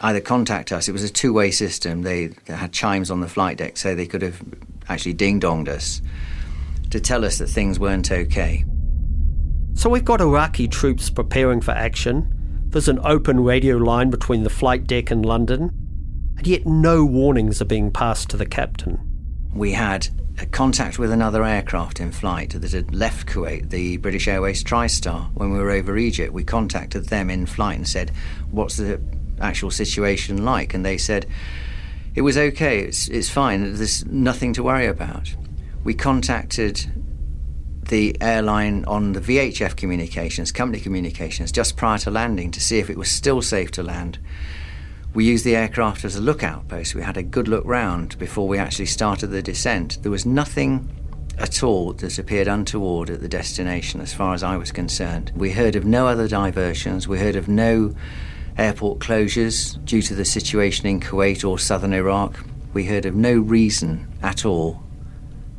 either 0.00 0.20
contact 0.20 0.72
us. 0.72 0.88
It 0.88 0.92
was 0.92 1.04
a 1.04 1.08
two 1.08 1.32
way 1.32 1.50
system. 1.50 2.02
They, 2.02 2.30
had 2.46 2.72
chimes 2.72 3.10
on 3.10 3.20
the 3.20 3.28
flight 3.28 3.58
deck, 3.58 3.76
so 3.76 3.94
they 3.94 4.06
could 4.06 4.22
have 4.22 4.42
actually 4.88 5.14
ding 5.14 5.40
donged 5.40 5.68
us 5.68 6.00
to 6.90 7.00
tell 7.00 7.24
us 7.24 7.38
that 7.38 7.48
things 7.48 7.78
weren't 7.78 8.10
okay. 8.10 8.64
So 9.74 9.90
we've 9.90 10.04
got 10.04 10.20
Iraqi 10.20 10.68
troops 10.68 11.10
preparing 11.10 11.60
for 11.60 11.72
action. 11.72 12.32
There's 12.68 12.88
an 12.88 13.00
open 13.04 13.40
radio 13.40 13.76
line 13.76 14.10
between 14.10 14.42
the 14.42 14.50
flight 14.50 14.86
deck 14.86 15.10
and 15.10 15.24
London, 15.24 15.70
and 16.36 16.46
yet 16.46 16.66
no 16.66 17.04
warnings 17.04 17.60
are 17.60 17.66
being 17.66 17.90
passed 17.90 18.30
to 18.30 18.36
the 18.36 18.46
captain. 18.46 18.98
We 19.54 19.72
had 19.72 20.08
contact 20.44 20.98
with 20.98 21.10
another 21.10 21.44
aircraft 21.44 21.98
in 21.98 22.12
flight 22.12 22.50
that 22.50 22.72
had 22.72 22.94
left 22.94 23.26
Kuwait, 23.26 23.70
the 23.70 23.96
British 23.96 24.28
Airways 24.28 24.62
TriStar, 24.62 25.30
when 25.32 25.50
we 25.50 25.58
were 25.58 25.70
over 25.70 25.96
Egypt. 25.96 26.32
We 26.34 26.44
contacted 26.44 27.06
them 27.06 27.30
in 27.30 27.46
flight 27.46 27.76
and 27.76 27.88
said, 27.88 28.12
What's 28.50 28.76
the 28.76 29.00
actual 29.40 29.70
situation 29.70 30.44
like? 30.44 30.74
And 30.74 30.84
they 30.84 30.98
said, 30.98 31.26
It 32.14 32.20
was 32.20 32.36
okay, 32.36 32.80
it's, 32.80 33.08
it's 33.08 33.30
fine, 33.30 33.74
there's 33.74 34.04
nothing 34.04 34.52
to 34.54 34.62
worry 34.62 34.86
about. 34.86 35.34
We 35.84 35.94
contacted 35.94 36.84
the 37.88 38.16
airline 38.20 38.84
on 38.86 39.12
the 39.12 39.20
VHF 39.20 39.76
communications, 39.76 40.52
company 40.52 40.80
communications, 40.80 41.52
just 41.52 41.76
prior 41.76 41.98
to 41.98 42.10
landing 42.10 42.50
to 42.50 42.60
see 42.60 42.78
if 42.78 42.90
it 42.90 42.98
was 42.98 43.10
still 43.10 43.40
safe 43.40 43.70
to 43.72 43.82
land. 43.82 44.18
We 45.16 45.24
used 45.24 45.46
the 45.46 45.56
aircraft 45.56 46.04
as 46.04 46.16
a 46.16 46.20
lookout 46.20 46.68
post. 46.68 46.94
We 46.94 47.00
had 47.00 47.16
a 47.16 47.22
good 47.22 47.48
look 47.48 47.64
round 47.64 48.18
before 48.18 48.46
we 48.46 48.58
actually 48.58 48.84
started 48.84 49.28
the 49.28 49.40
descent. 49.40 50.02
There 50.02 50.10
was 50.10 50.26
nothing 50.26 50.90
at 51.38 51.62
all 51.62 51.94
that 51.94 52.18
appeared 52.18 52.48
untoward 52.48 53.08
at 53.08 53.22
the 53.22 53.28
destination 53.28 54.02
as 54.02 54.12
far 54.12 54.34
as 54.34 54.42
I 54.42 54.58
was 54.58 54.70
concerned. 54.70 55.32
We 55.34 55.52
heard 55.52 55.74
of 55.74 55.86
no 55.86 56.06
other 56.06 56.28
diversions, 56.28 57.08
we 57.08 57.18
heard 57.18 57.34
of 57.34 57.48
no 57.48 57.94
airport 58.58 58.98
closures 58.98 59.82
due 59.86 60.02
to 60.02 60.14
the 60.14 60.26
situation 60.26 60.84
in 60.84 61.00
Kuwait 61.00 61.48
or 61.48 61.58
southern 61.58 61.94
Iraq. 61.94 62.44
We 62.74 62.84
heard 62.84 63.06
of 63.06 63.14
no 63.14 63.38
reason 63.38 64.12
at 64.22 64.44
all 64.44 64.82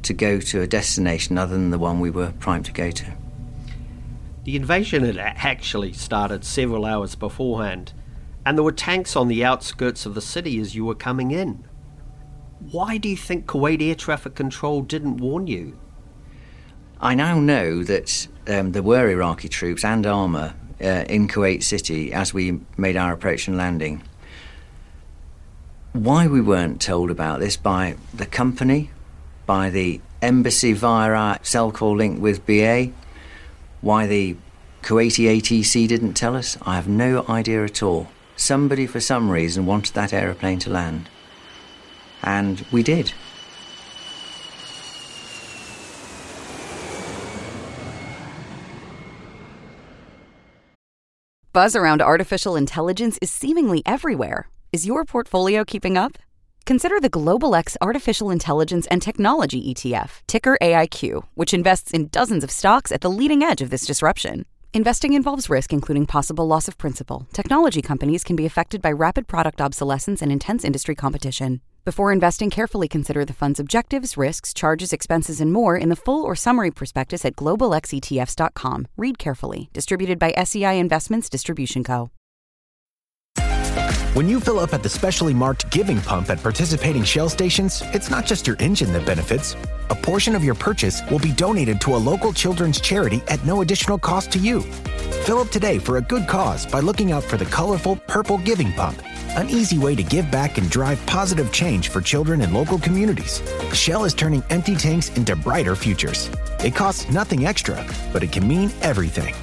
to 0.04 0.14
go 0.14 0.40
to 0.40 0.62
a 0.62 0.68
destination 0.68 1.40
other 1.40 1.56
than 1.56 1.72
the 1.72 1.80
one 1.80 2.00
we 2.00 2.12
were 2.12 2.32
primed 2.34 2.66
to 2.66 2.72
go 2.72 2.92
to. 2.92 3.12
The 4.44 4.56
invasion 4.56 5.04
had 5.04 5.18
actually 5.18 5.94
started 5.94 6.46
several 6.46 6.86
hours 6.86 7.16
beforehand, 7.16 7.94
and 8.48 8.58
there 8.58 8.64
were 8.64 8.72
tanks 8.72 9.18
on 9.18 9.28
the 9.28 9.44
outskirts 9.44 10.06
of 10.06 10.16
the 10.16 10.22
city 10.22 10.58
as 10.58 10.74
you 10.74 10.86
were 10.86 10.96
coming 10.96 11.32
in. 11.32 11.66
Why 12.72 12.98
do 12.98 13.10
you 13.10 13.18
think 13.18 13.46
Kuwait 13.46 13.82
Air 13.82 13.94
Traffic 13.94 14.36
Control 14.36 14.84
didn't 14.84 15.18
warn 15.18 15.48
you? 15.48 15.78
I 17.02 17.14
now 17.14 17.42
know 17.42 17.84
that 17.84 18.30
um, 18.48 18.72
there 18.72 18.82
were 18.82 19.10
Iraqi 19.10 19.50
troops 19.50 19.84
and 19.84 20.08
armour 20.08 20.56
uh, 20.80 21.04
in 21.10 21.28
Kuwait 21.28 21.62
City 21.62 22.14
as 22.14 22.34
we 22.34 22.62
made 22.78 22.96
our 22.96 23.12
approach 23.12 23.50
and 23.50 23.58
landing. 23.58 24.02
Why 25.92 26.28
we 26.28 26.40
weren't 26.40 26.80
told 26.80 27.12
about 27.12 27.42
this 27.42 27.58
by 27.58 27.98
the 28.14 28.26
company 28.26 28.92
by 29.46 29.70
the 29.70 30.00
embassy 30.22 30.72
via 30.72 31.12
our 31.12 31.38
SELCAL 31.40 31.98
link 31.98 32.22
with 32.22 32.46
BA. 32.46 32.94
Why 33.82 34.08
the 34.08 34.38
Kuwaiti 34.84 35.38
ATC 35.38 35.86
didn't 35.86 36.14
tell 36.14 36.34
us, 36.34 36.58
I 36.62 36.76
have 36.76 36.88
no 36.88 37.26
idea 37.28 37.66
at 37.66 37.84
all. 37.84 38.08
Somebody, 38.38 38.86
for 38.88 39.00
some 39.00 39.30
reason, 39.30 39.66
wanted 39.66 39.94
that 39.96 40.14
aeroplane 40.14 40.60
to 40.60 40.70
land. 40.70 41.10
And 42.24 42.66
we 42.72 42.84
did. 42.84 43.12
Buzz 51.52 51.76
around 51.76 52.04
artificial 52.04 52.56
intelligence 52.56 53.18
is 53.20 53.32
seemingly 53.32 53.82
everywhere. 53.84 54.48
Is 54.72 54.86
your 54.86 55.04
portfolio 55.06 55.66
keeping 55.66 55.98
up? 55.98 56.20
Consider 56.68 57.00
the 57.00 57.10
Global 57.10 57.56
X 57.56 57.76
Artificial 57.82 58.30
Intelligence 58.30 58.86
and 58.92 59.02
Technology 59.02 59.74
ETF, 59.74 60.22
ticker 60.28 60.58
AIQ, 60.62 61.24
which 61.34 61.56
invests 61.56 61.90
in 61.90 62.10
dozens 62.10 62.44
of 62.44 62.52
stocks 62.52 62.92
at 62.92 63.02
the 63.02 63.10
leading 63.10 63.42
edge 63.42 63.62
of 63.62 63.72
this 63.72 63.88
disruption. 63.88 64.46
Investing 64.78 65.14
involves 65.14 65.50
risk, 65.50 65.74
including 65.74 66.06
possible 66.06 66.46
loss 66.46 66.68
of 66.68 66.78
principal. 66.78 67.26
Technology 67.34 67.82
companies 67.82 68.24
can 68.24 68.36
be 68.36 68.46
affected 68.46 68.80
by 68.80 68.92
rapid 68.92 69.28
product 69.28 69.60
obsolescence 69.60 70.22
and 70.22 70.32
intense 70.32 70.64
industry 70.64 70.94
competition. 70.94 71.62
Before 71.84 72.12
investing, 72.12 72.52
carefully 72.52 72.88
consider 72.88 73.26
the 73.26 73.34
fund's 73.34 73.60
objectives, 73.60 74.18
risks, 74.18 74.54
charges, 74.54 74.94
expenses, 74.94 75.42
and 75.42 75.52
more 75.52 75.76
in 75.78 75.90
the 75.90 75.96
full 75.96 76.24
or 76.24 76.36
summary 76.36 76.70
prospectus 76.70 77.26
at 77.26 77.36
globalxetfs.com. 77.36 78.88
Read 78.98 79.18
carefully. 79.18 79.72
Distributed 79.74 80.20
by 80.20 80.32
SEI 80.44 80.78
Investments 80.78 81.28
Distribution 81.28 81.84
Co. 81.84 82.12
When 84.14 84.30
you 84.30 84.40
fill 84.40 84.60
up 84.60 84.76
at 84.76 84.84
the 84.84 84.90
specially 84.90 85.34
marked 85.34 85.72
Giving 85.72 86.00
Pump 86.02 86.30
at 86.30 86.44
participating 86.44 87.04
Shell 87.04 87.30
stations, 87.30 87.82
it's 87.96 88.12
not 88.12 88.28
just 88.28 88.46
your 88.46 88.58
engine 88.60 88.94
that 88.94 89.08
benefits. 89.08 89.56
A 89.90 89.96
portion 89.96 90.36
of 90.36 90.44
your 90.44 90.56
purchase 90.56 91.02
will 91.10 91.20
be 91.20 91.32
donated 91.32 91.80
to 91.82 91.96
a 91.96 91.98
local 91.98 92.34
children's 92.34 92.82
charity 92.82 93.22
at 93.28 93.44
no 93.46 93.62
additional 93.62 93.98
cost 93.98 94.32
to 94.32 94.40
you. 94.40 94.62
Fill 95.24 95.40
up 95.40 95.50
today 95.50 95.80
for 95.80 95.98
a 95.98 96.02
good 96.02 96.28
cause 96.28 96.66
by 96.66 96.80
looking 96.80 97.12
out 97.12 97.24
for 97.24 97.38
the 97.38 97.46
colorful 97.46 97.96
purple 98.08 98.38
Giving 98.38 98.74
Pump, 98.74 99.02
an 99.38 99.50
easy 99.50 99.78
way 99.78 99.96
to 99.96 100.04
give 100.04 100.30
back 100.30 100.58
and 100.58 100.70
drive 100.70 101.04
positive 101.06 101.52
change 101.52 101.90
for 101.90 102.02
children 102.02 102.42
in 102.42 102.54
local 102.54 102.80
communities. 102.80 103.42
Shell 103.74 104.04
is 104.04 104.14
turning 104.14 104.44
empty 104.50 104.76
tanks 104.76 105.10
into 105.18 105.36
brighter 105.36 105.76
futures. 105.76 106.30
It 106.64 106.76
costs 106.76 107.10
nothing 107.10 107.46
extra, 107.46 107.86
but 108.12 108.24
it 108.24 108.32
can 108.32 108.48
mean 108.48 108.72
everything. 108.82 109.34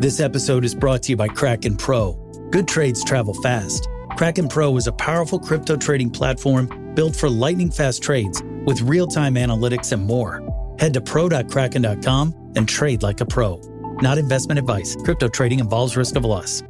This 0.00 0.20
episode 0.20 0.64
is 0.64 0.74
brought 0.74 1.02
to 1.04 1.12
you 1.12 1.16
by 1.16 1.28
Kraken 1.28 1.76
Pro. 1.76 2.12
Good 2.50 2.68
trades 2.68 3.02
travel 3.02 3.34
fast. 3.42 3.88
Kraken 4.16 4.46
Pro 4.46 4.76
is 4.76 4.86
a 4.86 4.92
powerful 4.92 5.40
crypto 5.40 5.76
trading 5.76 6.08
platform 6.08 6.92
built 6.94 7.16
for 7.16 7.28
lightning 7.28 7.68
fast 7.68 8.00
trades 8.00 8.42
with 8.64 8.80
real 8.82 9.08
time 9.08 9.34
analytics 9.34 9.90
and 9.90 10.06
more. 10.06 10.40
Head 10.78 10.94
to 10.94 11.00
pro.kraken.com 11.00 12.52
and 12.54 12.68
trade 12.68 13.02
like 13.02 13.20
a 13.20 13.26
pro. 13.26 13.60
Not 14.02 14.18
investment 14.18 14.60
advice. 14.60 14.94
Crypto 15.04 15.26
trading 15.26 15.58
involves 15.58 15.96
risk 15.96 16.14
of 16.14 16.24
loss. 16.24 16.62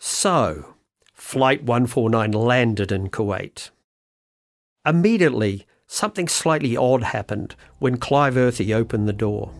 So, 0.00 0.74
Flight 1.14 1.62
149 1.62 2.32
landed 2.32 2.90
in 2.90 3.08
Kuwait. 3.08 3.70
Immediately, 4.84 5.64
something 5.86 6.26
slightly 6.26 6.76
odd 6.76 7.04
happened 7.04 7.54
when 7.78 7.98
Clive 7.98 8.36
Earthy 8.36 8.74
opened 8.74 9.06
the 9.06 9.12
door. 9.12 9.52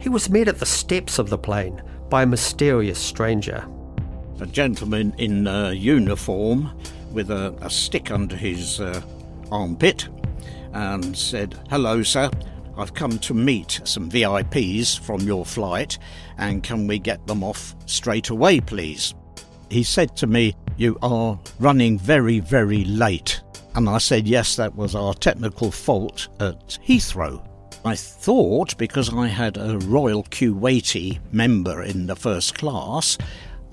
He 0.00 0.08
was 0.08 0.30
met 0.30 0.48
at 0.48 0.58
the 0.58 0.66
steps 0.66 1.20
of 1.20 1.30
the 1.30 1.38
plane 1.38 1.80
by 2.08 2.24
a 2.24 2.26
mysterious 2.26 2.98
stranger. 2.98 3.68
A 4.40 4.46
gentleman 4.46 5.14
in 5.18 5.46
uh, 5.46 5.68
uniform 5.70 6.70
with 7.12 7.30
a, 7.30 7.54
a, 7.60 7.68
stick 7.68 8.10
under 8.10 8.36
his 8.36 8.80
uh, 8.80 9.02
armpit 9.52 10.08
and 10.72 11.16
said, 11.16 11.58
Hello, 11.68 12.02
sir. 12.02 12.30
I've 12.76 12.94
come 12.94 13.18
to 13.18 13.34
meet 13.34 13.80
some 13.84 14.10
VIPs 14.10 14.98
from 14.98 15.20
your 15.20 15.44
flight, 15.44 15.98
and 16.38 16.62
can 16.62 16.86
we 16.86 16.98
get 16.98 17.26
them 17.26 17.44
off 17.44 17.74
straight 17.84 18.30
away, 18.30 18.60
please? 18.60 19.14
He 19.68 19.82
said 19.82 20.16
to 20.16 20.26
me, 20.26 20.56
You 20.78 20.96
are 21.02 21.38
running 21.58 21.98
very, 21.98 22.40
very 22.40 22.84
late. 22.84 23.42
And 23.74 23.90
I 23.90 23.98
said, 23.98 24.26
Yes, 24.26 24.56
that 24.56 24.74
was 24.74 24.94
our 24.94 25.12
technical 25.12 25.70
fault 25.70 26.28
at 26.40 26.78
Heathrow. 26.86 27.46
I 27.84 27.94
thought 27.94 28.76
because 28.76 29.12
I 29.12 29.26
had 29.26 29.56
a 29.56 29.78
Royal 29.78 30.24
Kuwaiti 30.24 31.18
member 31.32 31.82
in 31.82 32.06
the 32.06 32.16
first 32.16 32.54
class, 32.56 33.16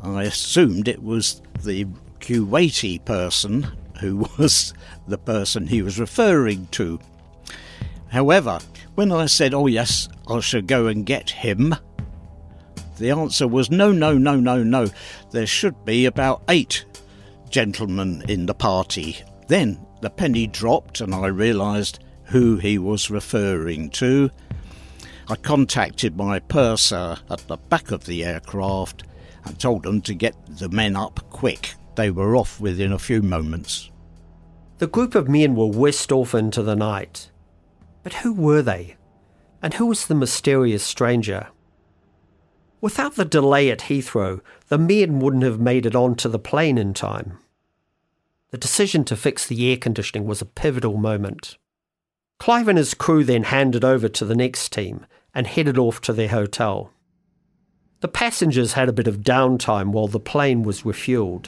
I 0.01 0.23
assumed 0.23 0.88
it 0.88 1.03
was 1.03 1.41
the 1.63 1.86
Kuwaiti 2.19 3.03
person 3.03 3.67
who 3.99 4.27
was 4.38 4.73
the 5.07 5.17
person 5.17 5.67
he 5.67 5.81
was 5.81 5.99
referring 5.99 6.67
to. 6.71 6.99
However, 8.10 8.60
when 8.95 9.12
I 9.12 9.25
said, 9.25 9.53
Oh, 9.53 9.67
yes, 9.67 10.07
I 10.27 10.39
shall 10.39 10.62
go 10.62 10.88
and 10.88 11.05
get 11.05 11.29
him, 11.29 11.75
the 12.97 13.12
answer 13.12 13.47
was 13.47 13.69
no, 13.69 13.91
no, 13.91 14.17
no, 14.17 14.38
no, 14.38 14.63
no. 14.63 14.88
There 15.31 15.45
should 15.45 15.86
be 15.86 16.05
about 16.05 16.41
eight 16.49 16.86
gentlemen 17.49 18.23
in 18.27 18.45
the 18.45 18.55
party. 18.55 19.17
Then 19.47 19.79
the 20.01 20.10
penny 20.10 20.47
dropped, 20.47 21.01
and 21.01 21.13
I 21.13 21.27
realised 21.27 21.99
who 22.25 22.57
he 22.57 22.77
was 22.77 23.10
referring 23.10 23.89
to. 23.91 24.31
I 25.29 25.36
contacted 25.36 26.17
my 26.17 26.39
purser 26.39 27.17
at 27.29 27.47
the 27.47 27.57
back 27.57 27.91
of 27.91 28.05
the 28.05 28.25
aircraft 28.25 29.03
and 29.47 29.60
told 29.60 29.83
them 29.83 30.01
to 30.01 30.13
get 30.13 30.36
the 30.47 30.69
men 30.69 30.95
up 30.95 31.19
quick. 31.29 31.75
They 31.95 32.12
were 32.12 32.36
off 32.36 32.60
within 32.60 32.91
a 32.91 32.99
few 32.99 33.21
moments. 33.21 33.89
The 34.77 34.88
group 34.88 35.15
of 35.15 35.27
men 35.27 35.55
were 35.55 35.67
whisked 35.67 36.12
off 36.12 36.36
into 36.36 36.62
the 36.62 36.75
night. 36.75 37.31
But 38.03 38.13
who 38.13 38.33
were 38.33 38.62
they? 38.62 38.95
And 39.62 39.73
who 39.73 39.88
was 39.88 40.05
the 40.05 40.15
mysterious 40.15 40.83
stranger? 40.83 41.47
Without 42.79 43.15
the 43.15 43.25
delay 43.25 43.71
at 43.71 43.81
Heathrow, 43.81 44.41
the 44.67 44.77
men 44.77 45.19
wouldn't 45.19 45.43
have 45.43 45.60
made 45.60 45.88
it 45.88 45.95
onto 45.95 46.29
the 46.29 46.38
plane 46.38 46.77
in 46.77 46.93
time. 46.93 47.39
The 48.51 48.57
decision 48.57 49.03
to 49.05 49.15
fix 49.15 49.47
the 49.47 49.69
air 49.69 49.77
conditioning 49.77 50.27
was 50.27 50.41
a 50.41 50.45
pivotal 50.45 50.97
moment. 50.97 51.57
Clive 52.39 52.67
and 52.67 52.77
his 52.77 52.93
crew 52.93 53.23
then 53.23 53.43
handed 53.43 53.83
over 53.83 54.07
to 54.07 54.25
the 54.25 54.36
next 54.36 54.71
team 54.71 55.07
and 55.33 55.47
headed 55.47 55.77
off 55.77 55.99
to 56.01 56.13
their 56.13 56.29
hotel. 56.29 56.91
The 57.99 58.07
passengers 58.07 58.73
had 58.73 58.89
a 58.89 58.93
bit 58.93 59.07
of 59.07 59.21
downtime 59.21 59.88
while 59.88 60.07
the 60.07 60.19
plane 60.19 60.62
was 60.62 60.83
refueled. 60.83 61.47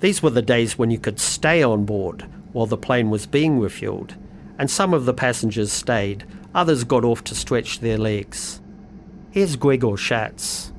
These 0.00 0.22
were 0.22 0.28
the 0.28 0.42
days 0.42 0.76
when 0.76 0.90
you 0.90 0.98
could 0.98 1.18
stay 1.18 1.62
on 1.62 1.86
board 1.86 2.26
while 2.52 2.66
the 2.66 2.76
plane 2.76 3.08
was 3.08 3.24
being 3.24 3.60
refueled, 3.60 4.14
and 4.58 4.70
some 4.70 4.92
of 4.92 5.06
the 5.06 5.14
passengers 5.14 5.72
stayed, 5.72 6.26
others 6.54 6.84
got 6.84 7.02
off 7.02 7.24
to 7.24 7.34
stretch 7.34 7.80
their 7.80 7.96
legs. 7.96 8.60
Here's 9.30 9.56
Gregor 9.56 9.96
Schatz. 9.96 10.70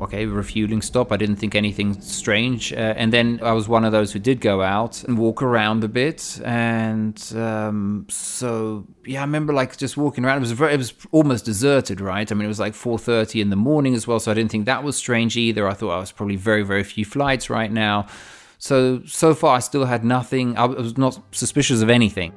Okay, 0.00 0.26
refueling 0.26 0.82
stop. 0.82 1.10
I 1.10 1.16
didn't 1.16 1.36
think 1.36 1.54
anything 1.54 2.00
strange. 2.00 2.72
Uh, 2.72 2.94
and 2.96 3.12
then 3.12 3.40
I 3.42 3.52
was 3.52 3.68
one 3.68 3.84
of 3.84 3.92
those 3.92 4.12
who 4.12 4.18
did 4.18 4.40
go 4.40 4.62
out 4.62 5.02
and 5.04 5.18
walk 5.18 5.42
around 5.42 5.82
a 5.84 5.88
bit. 5.88 6.40
And 6.44 7.20
um, 7.36 8.06
so, 8.08 8.86
yeah, 9.04 9.20
I 9.20 9.24
remember 9.24 9.52
like 9.52 9.76
just 9.76 9.96
walking 9.96 10.24
around. 10.24 10.38
It 10.38 10.40
was 10.40 10.52
very, 10.52 10.74
it 10.74 10.78
was 10.78 10.94
almost 11.10 11.44
deserted, 11.44 12.00
right? 12.00 12.30
I 12.30 12.34
mean, 12.34 12.44
it 12.44 12.48
was 12.48 12.60
like 12.60 12.74
4.30 12.74 13.42
in 13.42 13.50
the 13.50 13.56
morning 13.56 13.94
as 13.94 14.06
well. 14.06 14.20
So 14.20 14.30
I 14.30 14.34
didn't 14.34 14.50
think 14.50 14.66
that 14.66 14.84
was 14.84 14.96
strange 14.96 15.36
either. 15.36 15.68
I 15.68 15.74
thought 15.74 15.90
I 15.90 15.98
was 15.98 16.12
probably 16.12 16.36
very, 16.36 16.62
very 16.62 16.84
few 16.84 17.04
flights 17.04 17.50
right 17.50 17.70
now. 17.70 18.06
So, 18.58 19.02
so 19.04 19.34
far 19.34 19.56
I 19.56 19.60
still 19.60 19.84
had 19.84 20.04
nothing. 20.04 20.56
I 20.56 20.66
was 20.66 20.96
not 20.96 21.20
suspicious 21.32 21.82
of 21.82 21.90
anything. 21.90 22.32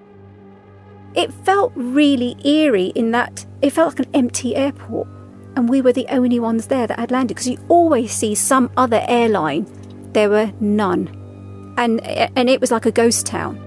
It 1.13 1.34
felt 1.43 1.74
really 1.76 2.38
eerie 2.45 2.93
in 2.95 3.12
that 3.12 3.45
it 3.62 3.71
felt 3.71 3.97
like 3.97 4.08
an 4.08 4.15
empty 4.15 4.56
airport 4.56 5.08
and 5.62 5.69
we 5.69 5.80
were 5.80 5.93
the 5.93 6.08
only 6.10 6.39
ones 6.39 6.65
there 6.65 6.88
that 6.88 6.97
had 6.97 7.12
landed 7.12 7.36
because 7.36 7.47
you 7.47 7.60
always 7.69 8.12
see 8.12 8.34
some 8.34 8.71
other 8.78 9.06
airline. 9.08 9.67
There 10.12 10.28
were 10.28 10.52
none. 10.60 11.08
And, 11.78 12.02
and 12.02 12.50
it 12.50 12.60
was 12.60 12.71
like 12.71 12.88
a 12.88 12.91
ghost 12.91 13.28
town. 13.28 13.60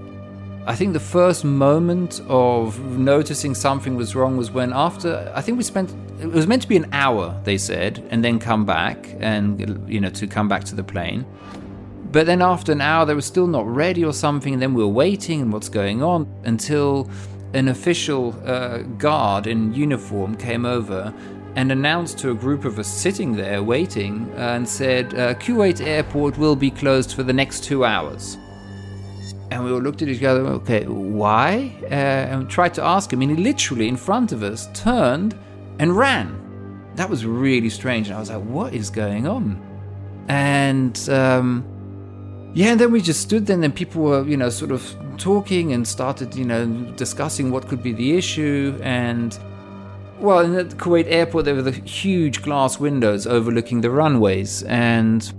I 0.67 0.75
think 0.75 0.91
the 0.91 0.99
first 0.99 1.45
moment 1.45 2.19
of 2.27 2.77
noticing 2.97 3.55
something 3.55 3.95
was 3.95 4.13
wrong 4.13 4.35
was 4.35 4.51
when 4.51 4.73
after 4.73 5.31
I 5.33 5.39
think 5.39 5.57
we 5.57 5.63
spent 5.63 5.95
it 6.19 6.27
was 6.27 6.47
meant 6.47 6.63
to 6.63 6.67
be 6.67 6.75
an 6.75 6.87
hour 6.91 7.39
they 7.45 7.57
said 7.57 8.05
and 8.09 8.25
then 8.25 8.39
come 8.39 8.65
back 8.65 9.15
and 9.19 9.87
you 9.87 10.01
know 10.01 10.09
to 10.09 10.27
come 10.27 10.49
back 10.49 10.65
to 10.65 10.75
the 10.75 10.83
plane. 10.83 11.25
But 12.11 12.25
then 12.25 12.41
after 12.41 12.73
an 12.73 12.81
hour 12.81 13.05
they 13.05 13.13
were 13.13 13.21
still 13.21 13.47
not 13.47 13.65
ready 13.67 14.03
or 14.03 14.11
something 14.11 14.51
and 14.51 14.61
then 14.61 14.73
we 14.73 14.83
were 14.83 14.89
waiting 14.89 15.39
and 15.39 15.53
what's 15.53 15.69
going 15.69 16.03
on 16.03 16.27
until 16.43 17.09
an 17.53 17.69
official 17.69 18.35
uh, 18.45 18.79
guard 18.97 19.47
in 19.47 19.73
uniform 19.73 20.35
came 20.35 20.65
over 20.65 21.13
and 21.55 21.71
announced 21.71 22.19
to 22.19 22.31
a 22.31 22.33
group 22.35 22.65
of 22.65 22.77
us 22.79 22.87
sitting 22.87 23.35
there 23.35 23.63
waiting 23.63 24.29
uh, 24.33 24.55
and 24.55 24.67
said, 24.67 25.13
uh, 25.13 25.33
Kuwait 25.35 25.85
airport 25.85 26.37
will 26.37 26.55
be 26.55 26.69
closed 26.69 27.13
for 27.13 27.23
the 27.23 27.33
next 27.33 27.63
two 27.63 27.85
hours. 27.85 28.37
And 29.51 29.63
we 29.63 29.71
all 29.71 29.79
looked 29.79 30.01
at 30.01 30.09
each 30.09 30.23
other, 30.23 30.41
okay, 30.41 30.85
why? 30.85 31.73
Uh, 31.83 31.85
and 31.85 32.49
tried 32.49 32.73
to 32.73 32.83
ask 32.83 33.13
him, 33.13 33.21
and 33.21 33.37
he 33.37 33.43
literally 33.43 33.87
in 33.87 33.95
front 33.95 34.31
of 34.31 34.43
us 34.43 34.67
turned 34.73 35.37
and 35.79 35.95
ran. 35.95 36.41
That 36.95 37.09
was 37.09 37.25
really 37.25 37.69
strange. 37.69 38.07
And 38.07 38.17
I 38.17 38.19
was 38.19 38.29
like, 38.29 38.43
what 38.43 38.73
is 38.73 38.89
going 38.89 39.27
on? 39.27 39.61
And 40.27 40.97
um, 41.09 41.63
yeah, 42.53 42.71
and 42.71 42.79
then 42.79 42.91
we 42.91 43.01
just 43.01 43.21
stood 43.21 43.45
there, 43.45 43.53
and 43.53 43.63
then 43.63 43.71
people 43.71 44.01
were, 44.01 44.25
you 44.25 44.35
know, 44.35 44.49
sort 44.49 44.71
of 44.71 44.95
talking 45.17 45.73
and 45.73 45.87
started, 45.87 46.35
you 46.35 46.45
know, 46.45 46.65
discussing 46.95 47.51
what 47.51 47.67
could 47.67 47.83
be 47.83 47.93
the 47.93 48.17
issue. 48.17 48.77
And 48.81 49.37
well, 50.19 50.39
in 50.39 50.53
the 50.53 50.63
Kuwait 50.63 51.05
airport, 51.07 51.45
there 51.45 51.55
were 51.55 51.61
the 51.61 51.71
huge 51.71 52.41
glass 52.41 52.79
windows 52.79 53.27
overlooking 53.27 53.81
the 53.81 53.89
runways, 53.89 54.63
and 54.63 55.33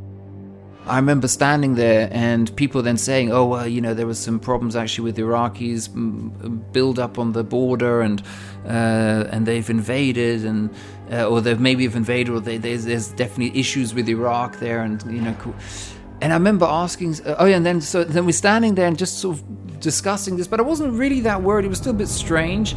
I 0.86 0.96
remember 0.96 1.26
standing 1.28 1.74
there 1.74 2.08
and 2.12 2.54
people 2.56 2.82
then 2.82 2.96
saying, 2.96 3.32
"Oh, 3.32 3.46
well, 3.46 3.66
you 3.66 3.80
know, 3.80 3.94
there 3.94 4.06
was 4.06 4.18
some 4.18 4.38
problems 4.38 4.76
actually 4.76 5.04
with 5.04 5.16
Iraqis 5.16 6.72
build 6.72 6.98
up 6.98 7.18
on 7.18 7.32
the 7.32 7.42
border, 7.42 8.02
and 8.02 8.22
uh, 8.66 9.28
and 9.30 9.46
they've 9.46 9.68
invaded, 9.68 10.44
and 10.44 10.70
uh, 11.10 11.26
or 11.26 11.40
they've 11.40 11.60
maybe 11.60 11.84
have 11.84 11.96
invaded, 11.96 12.32
or 12.32 12.40
they, 12.40 12.58
there's, 12.58 12.84
there's 12.84 13.08
definitely 13.08 13.58
issues 13.58 13.94
with 13.94 14.08
Iraq 14.08 14.58
there, 14.58 14.82
and 14.82 15.02
you 15.12 15.20
know." 15.20 15.36
And 16.22 16.32
I 16.32 16.36
remember 16.36 16.64
asking, 16.64 17.16
oh 17.26 17.44
yeah, 17.44 17.56
and 17.56 17.66
then 17.66 17.82
so 17.82 18.02
then 18.02 18.24
we're 18.24 18.32
standing 18.32 18.74
there 18.74 18.86
and 18.86 18.96
just 18.96 19.18
sort 19.18 19.36
of 19.36 19.80
discussing 19.80 20.38
this, 20.38 20.48
but 20.48 20.60
I 20.60 20.62
wasn't 20.62 20.94
really 20.94 21.20
that 21.20 21.42
worried. 21.42 21.66
It 21.66 21.68
was 21.68 21.76
still 21.76 21.90
a 21.90 21.94
bit 21.94 22.08
strange 22.08 22.74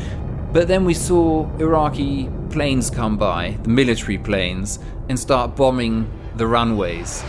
but 0.51 0.67
then 0.67 0.85
we 0.85 0.93
saw 0.93 1.49
Iraqi 1.57 2.29
planes 2.49 2.89
come 2.89 3.17
by, 3.17 3.57
the 3.63 3.69
military 3.69 4.17
planes, 4.17 4.79
and 5.07 5.19
start 5.19 5.55
bombing 5.55 6.09
the 6.35 6.47
runways. 6.47 7.23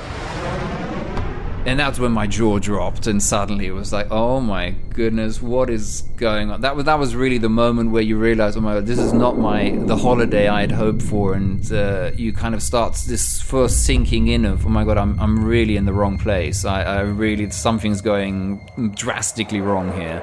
And 1.66 1.78
that's 1.78 1.98
when 1.98 2.12
my 2.12 2.26
jaw 2.26 2.58
dropped, 2.58 3.06
and 3.06 3.22
suddenly 3.22 3.66
it 3.66 3.72
was 3.72 3.92
like, 3.92 4.10
"Oh 4.10 4.40
my 4.40 4.70
goodness, 4.94 5.42
what 5.42 5.68
is 5.68 6.04
going 6.16 6.50
on?" 6.50 6.62
That 6.62 6.74
was 6.74 6.86
that 6.86 6.98
was 6.98 7.14
really 7.14 7.36
the 7.36 7.50
moment 7.50 7.90
where 7.90 8.02
you 8.02 8.16
realize, 8.16 8.56
"Oh 8.56 8.62
my 8.62 8.74
god, 8.74 8.86
this 8.86 8.98
is 8.98 9.12
not 9.12 9.38
my 9.38 9.70
the 9.70 9.96
holiday 9.96 10.48
I 10.48 10.62
had 10.62 10.72
hoped 10.72 11.02
for," 11.02 11.34
and 11.34 11.70
uh, 11.70 12.12
you 12.16 12.32
kind 12.32 12.54
of 12.54 12.62
start 12.62 12.94
this 13.06 13.42
first 13.42 13.84
sinking 13.84 14.28
in 14.28 14.46
of, 14.46 14.64
"Oh 14.64 14.70
my 14.70 14.84
god, 14.84 14.96
I'm 14.96 15.20
I'm 15.20 15.44
really 15.44 15.76
in 15.76 15.84
the 15.84 15.92
wrong 15.92 16.16
place. 16.16 16.64
I, 16.64 16.82
I 16.82 17.00
really 17.00 17.50
something's 17.50 18.00
going 18.00 18.60
drastically 18.94 19.60
wrong 19.60 19.92
here." 20.00 20.22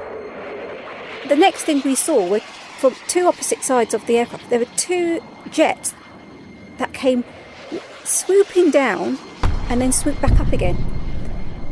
The 1.28 1.36
next 1.36 1.66
thing 1.66 1.84
we 1.86 1.94
saw 1.94 2.28
were 2.28 2.42
from 2.78 2.96
two 3.08 3.28
opposite 3.28 3.63
sides 3.63 3.94
of 3.94 4.06
the 4.06 4.18
aircraft, 4.18 4.50
there 4.50 4.60
were 4.60 4.66
two 4.78 5.22
jets 5.50 5.94
that 6.78 6.94
came 6.94 7.24
swooping 8.04 8.72
down 8.72 9.18
and 9.70 9.82
then 9.82 9.92
swooped 9.92 10.22
back 10.22 10.40
up 10.40 10.54
again. 10.54 10.78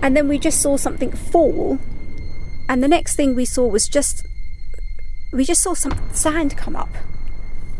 And 0.02 0.16
then 0.16 0.28
we 0.28 0.38
just 0.38 0.62
saw 0.62 0.78
something 0.78 1.12
fall, 1.12 1.80
and 2.68 2.84
the 2.84 2.88
next 2.88 3.16
thing 3.16 3.34
we 3.34 3.46
saw 3.46 3.66
was 3.68 3.88
just 3.88 4.26
we 5.32 5.44
just 5.44 5.62
saw 5.62 5.74
some 5.74 6.00
sand 6.14 6.56
come 6.58 6.76
up. 6.76 6.90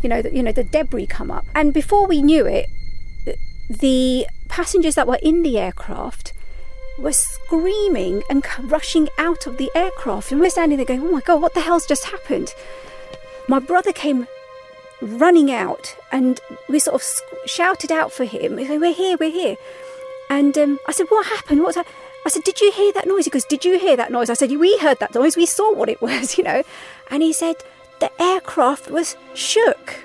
You 0.02 0.08
know, 0.08 0.22
the, 0.22 0.34
you 0.34 0.42
know 0.42 0.52
the 0.52 0.64
debris 0.64 1.06
come 1.06 1.30
up, 1.30 1.46
and 1.54 1.72
before 1.72 2.06
we 2.06 2.22
knew 2.22 2.46
it, 2.46 2.66
the 3.68 4.26
passengers 4.48 4.94
that 4.94 5.06
were 5.06 5.18
in 5.22 5.42
the 5.42 5.58
aircraft 5.58 6.32
were 6.98 7.12
screaming 7.12 8.22
and 8.30 8.44
rushing 8.60 9.08
out 9.18 9.46
of 9.46 9.58
the 9.58 9.70
aircraft, 9.74 10.32
and 10.32 10.40
we're 10.40 10.50
standing 10.50 10.78
there 10.78 10.86
going, 10.86 11.02
"Oh 11.02 11.12
my 11.12 11.20
god, 11.20 11.42
what 11.42 11.54
the 11.54 11.60
hell's 11.60 11.86
just 11.86 12.06
happened?" 12.06 12.54
My 13.48 13.58
brother 13.58 13.92
came 13.92 14.26
running 15.00 15.52
out 15.52 15.96
and 16.10 16.40
we 16.68 16.78
sort 16.78 17.00
of 17.02 17.48
shouted 17.48 17.92
out 17.92 18.12
for 18.12 18.24
him. 18.24 18.56
We 18.56 18.66
said, 18.66 18.80
We're 18.80 18.94
here, 18.94 19.16
we're 19.18 19.30
here. 19.30 19.56
And 20.30 20.56
um, 20.58 20.78
I 20.86 20.92
said, 20.92 21.06
What 21.08 21.26
happened? 21.26 21.62
What's 21.62 21.76
that? 21.76 21.86
I 22.24 22.28
said, 22.28 22.44
Did 22.44 22.60
you 22.60 22.72
hear 22.72 22.92
that 22.92 23.06
noise? 23.06 23.24
He 23.24 23.30
goes, 23.30 23.44
Did 23.44 23.64
you 23.64 23.78
hear 23.78 23.96
that 23.96 24.10
noise? 24.10 24.30
I 24.30 24.34
said, 24.34 24.50
We 24.50 24.76
heard 24.78 24.98
that 25.00 25.14
noise. 25.14 25.36
We 25.36 25.46
saw 25.46 25.74
what 25.74 25.88
it 25.88 26.02
was, 26.02 26.36
you 26.38 26.44
know. 26.44 26.62
And 27.10 27.22
he 27.22 27.32
said, 27.32 27.56
The 28.00 28.10
aircraft 28.20 28.90
was 28.90 29.16
shook. 29.34 30.00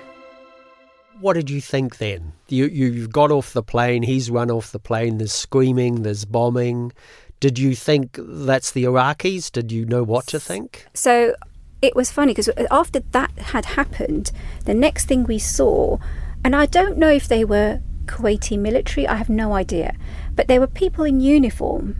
What 1.20 1.34
did 1.34 1.50
you 1.50 1.60
think 1.60 1.98
then? 1.98 2.32
You, 2.48 2.66
you've 2.66 3.12
got 3.12 3.30
off 3.30 3.52
the 3.52 3.62
plane, 3.62 4.02
he's 4.02 4.28
run 4.28 4.50
off 4.50 4.72
the 4.72 4.80
plane, 4.80 5.18
there's 5.18 5.32
screaming, 5.32 6.02
there's 6.02 6.24
bombing. 6.24 6.92
Did 7.38 7.58
you 7.58 7.76
think 7.76 8.18
that's 8.20 8.72
the 8.72 8.84
Iraqis? 8.84 9.50
Did 9.52 9.70
you 9.70 9.84
know 9.84 10.02
what 10.02 10.26
to 10.28 10.40
think? 10.40 10.86
So 10.94 11.34
it 11.82 11.96
was 11.96 12.12
funny 12.12 12.32
because 12.32 12.48
after 12.70 13.00
that 13.10 13.36
had 13.36 13.64
happened, 13.64 14.30
the 14.64 14.72
next 14.72 15.06
thing 15.06 15.24
we 15.24 15.38
saw, 15.38 15.98
and 16.44 16.54
I 16.54 16.66
don't 16.66 16.96
know 16.96 17.10
if 17.10 17.26
they 17.26 17.44
were 17.44 17.80
Kuwaiti 18.06 18.56
military, 18.56 19.06
I 19.06 19.16
have 19.16 19.28
no 19.28 19.52
idea, 19.52 19.96
but 20.34 20.46
there 20.46 20.60
were 20.60 20.68
people 20.68 21.04
in 21.04 21.20
uniform 21.20 21.96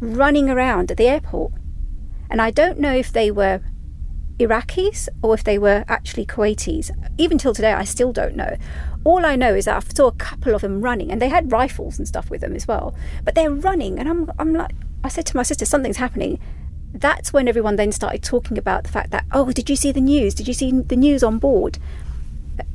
running 0.00 0.50
around 0.50 0.90
at 0.90 0.96
the 0.96 1.06
airport. 1.06 1.52
And 2.28 2.42
I 2.42 2.50
don't 2.50 2.80
know 2.80 2.92
if 2.92 3.12
they 3.12 3.30
were 3.30 3.60
Iraqis 4.38 5.08
or 5.22 5.34
if 5.34 5.44
they 5.44 5.58
were 5.58 5.84
actually 5.86 6.26
Kuwaitis. 6.26 6.90
Even 7.16 7.38
till 7.38 7.54
today, 7.54 7.72
I 7.72 7.84
still 7.84 8.12
don't 8.12 8.34
know. 8.34 8.56
All 9.04 9.24
I 9.24 9.36
know 9.36 9.54
is 9.54 9.66
that 9.66 9.76
I 9.76 9.94
saw 9.94 10.08
a 10.08 10.12
couple 10.12 10.54
of 10.54 10.62
them 10.62 10.80
running, 10.80 11.12
and 11.12 11.22
they 11.22 11.28
had 11.28 11.52
rifles 11.52 11.98
and 11.98 12.08
stuff 12.08 12.30
with 12.30 12.40
them 12.40 12.56
as 12.56 12.66
well. 12.66 12.94
But 13.22 13.36
they're 13.36 13.50
running, 13.50 14.00
and 14.00 14.08
I'm, 14.08 14.32
I'm 14.38 14.54
like, 14.54 14.72
I 15.04 15.08
said 15.08 15.26
to 15.26 15.36
my 15.36 15.44
sister, 15.44 15.64
something's 15.64 15.98
happening 15.98 16.40
that's 16.94 17.32
when 17.32 17.48
everyone 17.48 17.76
then 17.76 17.92
started 17.92 18.22
talking 18.22 18.56
about 18.56 18.84
the 18.84 18.90
fact 18.90 19.10
that, 19.10 19.26
oh, 19.32 19.50
did 19.50 19.68
you 19.68 19.76
see 19.76 19.92
the 19.92 20.00
news? 20.00 20.34
Did 20.34 20.46
you 20.46 20.54
see 20.54 20.70
the 20.70 20.96
news 20.96 21.22
on 21.22 21.38
board? 21.38 21.78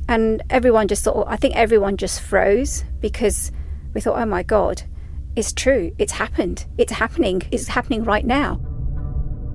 And 0.08 0.42
everyone 0.50 0.88
just 0.88 1.04
thought, 1.04 1.26
I 1.26 1.36
think 1.36 1.56
everyone 1.56 1.96
just 1.96 2.20
froze 2.20 2.84
because 3.00 3.50
we 3.94 4.00
thought, 4.00 4.20
oh 4.20 4.26
my 4.26 4.42
God, 4.42 4.82
it's 5.36 5.52
true. 5.52 5.94
It's 5.98 6.12
happened. 6.12 6.66
It's 6.76 6.92
happening. 6.92 7.42
It's 7.50 7.68
happening 7.68 8.04
right 8.04 8.26
now. 8.26 8.56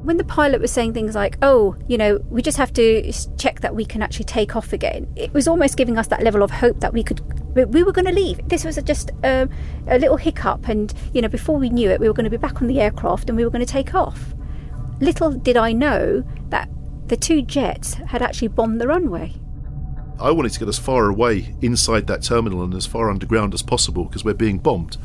When 0.01 0.17
the 0.17 0.23
pilot 0.23 0.61
was 0.61 0.71
saying 0.71 0.93
things 0.93 1.15
like, 1.15 1.37
oh, 1.41 1.75
you 1.87 1.97
know, 1.97 2.19
we 2.29 2.41
just 2.41 2.57
have 2.57 2.73
to 2.73 3.11
check 3.37 3.61
that 3.61 3.75
we 3.75 3.85
can 3.85 4.01
actually 4.01 4.25
take 4.25 4.55
off 4.55 4.71
again, 4.71 5.11
it 5.15 5.33
was 5.33 5.47
almost 5.47 5.77
giving 5.77 5.97
us 5.97 6.07
that 6.07 6.21
level 6.21 6.43
of 6.43 6.51
hope 6.51 6.79
that 6.79 6.93
we 6.93 7.03
could 7.03 7.21
we 7.55 7.83
were 7.83 7.93
going 7.93 8.05
to 8.05 8.11
leave. 8.11 8.45
This 8.49 8.65
was 8.65 8.75
just 8.83 9.11
a, 9.23 9.47
a, 9.87 9.97
little 9.97 10.17
hiccup, 10.17 10.67
and 10.67 10.93
you 11.13 11.21
know, 11.21 11.29
before 11.29 11.57
we 11.57 11.69
knew 11.69 11.89
it, 11.89 12.01
we 12.01 12.07
were 12.09 12.13
going 12.13 12.25
to 12.25 12.29
be 12.29 12.35
back 12.35 12.61
on 12.61 12.67
the 12.67 12.81
aircraft 12.81 13.29
and 13.29 13.37
we 13.37 13.45
were 13.45 13.49
going 13.49 13.65
to 13.65 13.71
take 13.71 13.95
off. 13.95 14.34
Little 14.99 15.31
did 15.31 15.57
I 15.57 15.73
know 15.73 16.23
that 16.49 16.69
the 17.07 17.17
two 17.17 17.41
jets 17.41 17.95
had 17.95 18.21
actually 18.21 18.47
bombed 18.49 18.79
the 18.79 18.87
runway. 18.87 19.33
I 20.19 20.31
wanted 20.31 20.53
to 20.53 20.59
get 20.59 20.69
as 20.69 20.79
far 20.79 21.09
away 21.09 21.55
inside 21.61 22.07
that 22.07 22.23
terminal 22.23 22.63
and 22.63 22.73
as 22.73 22.85
far 22.85 23.09
underground 23.09 23.53
as 23.53 23.61
possible 23.61 24.05
because 24.05 24.23
we're 24.23 24.33
being 24.33 24.59
bombed. 24.59 24.97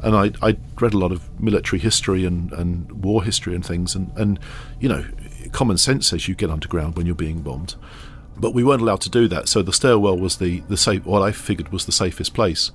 And 0.00 0.14
I, 0.14 0.30
I 0.46 0.56
read 0.80 0.94
a 0.94 0.98
lot 0.98 1.12
of 1.12 1.40
military 1.40 1.80
history 1.80 2.24
and, 2.24 2.52
and 2.52 3.04
war 3.04 3.24
history 3.24 3.54
and 3.54 3.64
things, 3.66 3.94
and, 3.94 4.10
and 4.16 4.38
you 4.80 4.88
know, 4.88 5.04
common 5.50 5.78
sense 5.78 6.08
says 6.08 6.28
you 6.28 6.34
get 6.34 6.50
underground 6.50 6.96
when 6.96 7.06
you're 7.06 7.14
being 7.14 7.42
bombed. 7.42 7.74
But 8.36 8.54
we 8.54 8.64
weren't 8.64 8.82
allowed 8.82 9.02
to 9.02 9.10
do 9.10 9.28
that, 9.28 9.48
so 9.48 9.62
the 9.62 9.72
stairwell 9.72 10.18
was 10.18 10.38
the, 10.38 10.60
the 10.60 10.76
safe, 10.76 11.04
what 11.04 11.22
I 11.22 11.32
figured 11.32 11.70
was 11.70 11.86
the 11.86 11.92
safest 11.92 12.34
place 12.34 12.70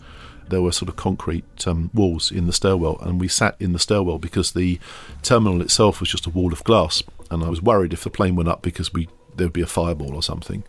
there 0.49 0.61
were 0.61 0.71
sort 0.71 0.89
of 0.89 0.95
concrete 0.95 1.67
um, 1.67 1.89
walls 1.93 2.31
in 2.31 2.47
the 2.47 2.53
stairwell, 2.53 2.97
and 3.01 3.19
we 3.19 3.27
sat 3.27 3.55
in 3.59 3.73
the 3.73 3.79
stairwell 3.79 4.17
because 4.17 4.51
the 4.51 4.79
terminal 5.21 5.61
itself 5.61 5.99
was 5.99 6.09
just 6.09 6.25
a 6.25 6.29
wall 6.29 6.53
of 6.53 6.63
glass. 6.63 7.03
And 7.29 7.43
I 7.43 7.49
was 7.49 7.61
worried 7.61 7.93
if 7.93 8.03
the 8.03 8.09
plane 8.09 8.35
went 8.35 8.49
up 8.49 8.61
because 8.61 8.93
we 8.93 9.09
there 9.35 9.45
would 9.45 9.53
be 9.53 9.61
a 9.61 9.67
fireball 9.67 10.15
or 10.15 10.23
something. 10.23 10.63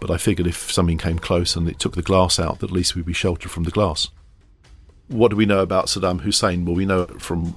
But 0.00 0.10
I 0.10 0.18
figured 0.18 0.46
if 0.46 0.70
something 0.70 0.98
came 0.98 1.18
close 1.18 1.56
and 1.56 1.68
it 1.68 1.80
took 1.80 1.96
the 1.96 2.02
glass 2.02 2.38
out, 2.38 2.60
that 2.60 2.70
at 2.70 2.72
least 2.72 2.94
we'd 2.94 3.04
be 3.04 3.12
sheltered 3.12 3.50
from 3.50 3.64
the 3.64 3.72
glass. 3.72 4.08
What 5.08 5.30
do 5.30 5.36
we 5.36 5.46
know 5.46 5.60
about 5.60 5.86
Saddam 5.86 6.20
Hussein? 6.20 6.64
Well, 6.64 6.76
we 6.76 6.86
know 6.86 7.06
from 7.18 7.56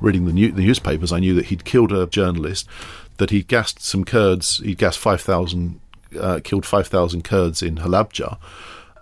reading 0.00 0.26
the, 0.26 0.32
new, 0.32 0.52
the 0.52 0.62
newspapers, 0.62 1.10
I 1.10 1.20
knew 1.20 1.34
that 1.34 1.46
he'd 1.46 1.64
killed 1.64 1.90
a 1.90 2.06
journalist, 2.06 2.68
that 3.16 3.30
he'd 3.30 3.48
gassed 3.48 3.80
some 3.80 4.04
Kurds, 4.04 4.58
he'd 4.58 4.76
gassed 4.76 4.98
5,000, 4.98 5.80
uh, 6.18 6.40
killed 6.42 6.66
5,000 6.66 7.22
Kurds 7.22 7.62
in 7.62 7.76
Halabja, 7.76 8.38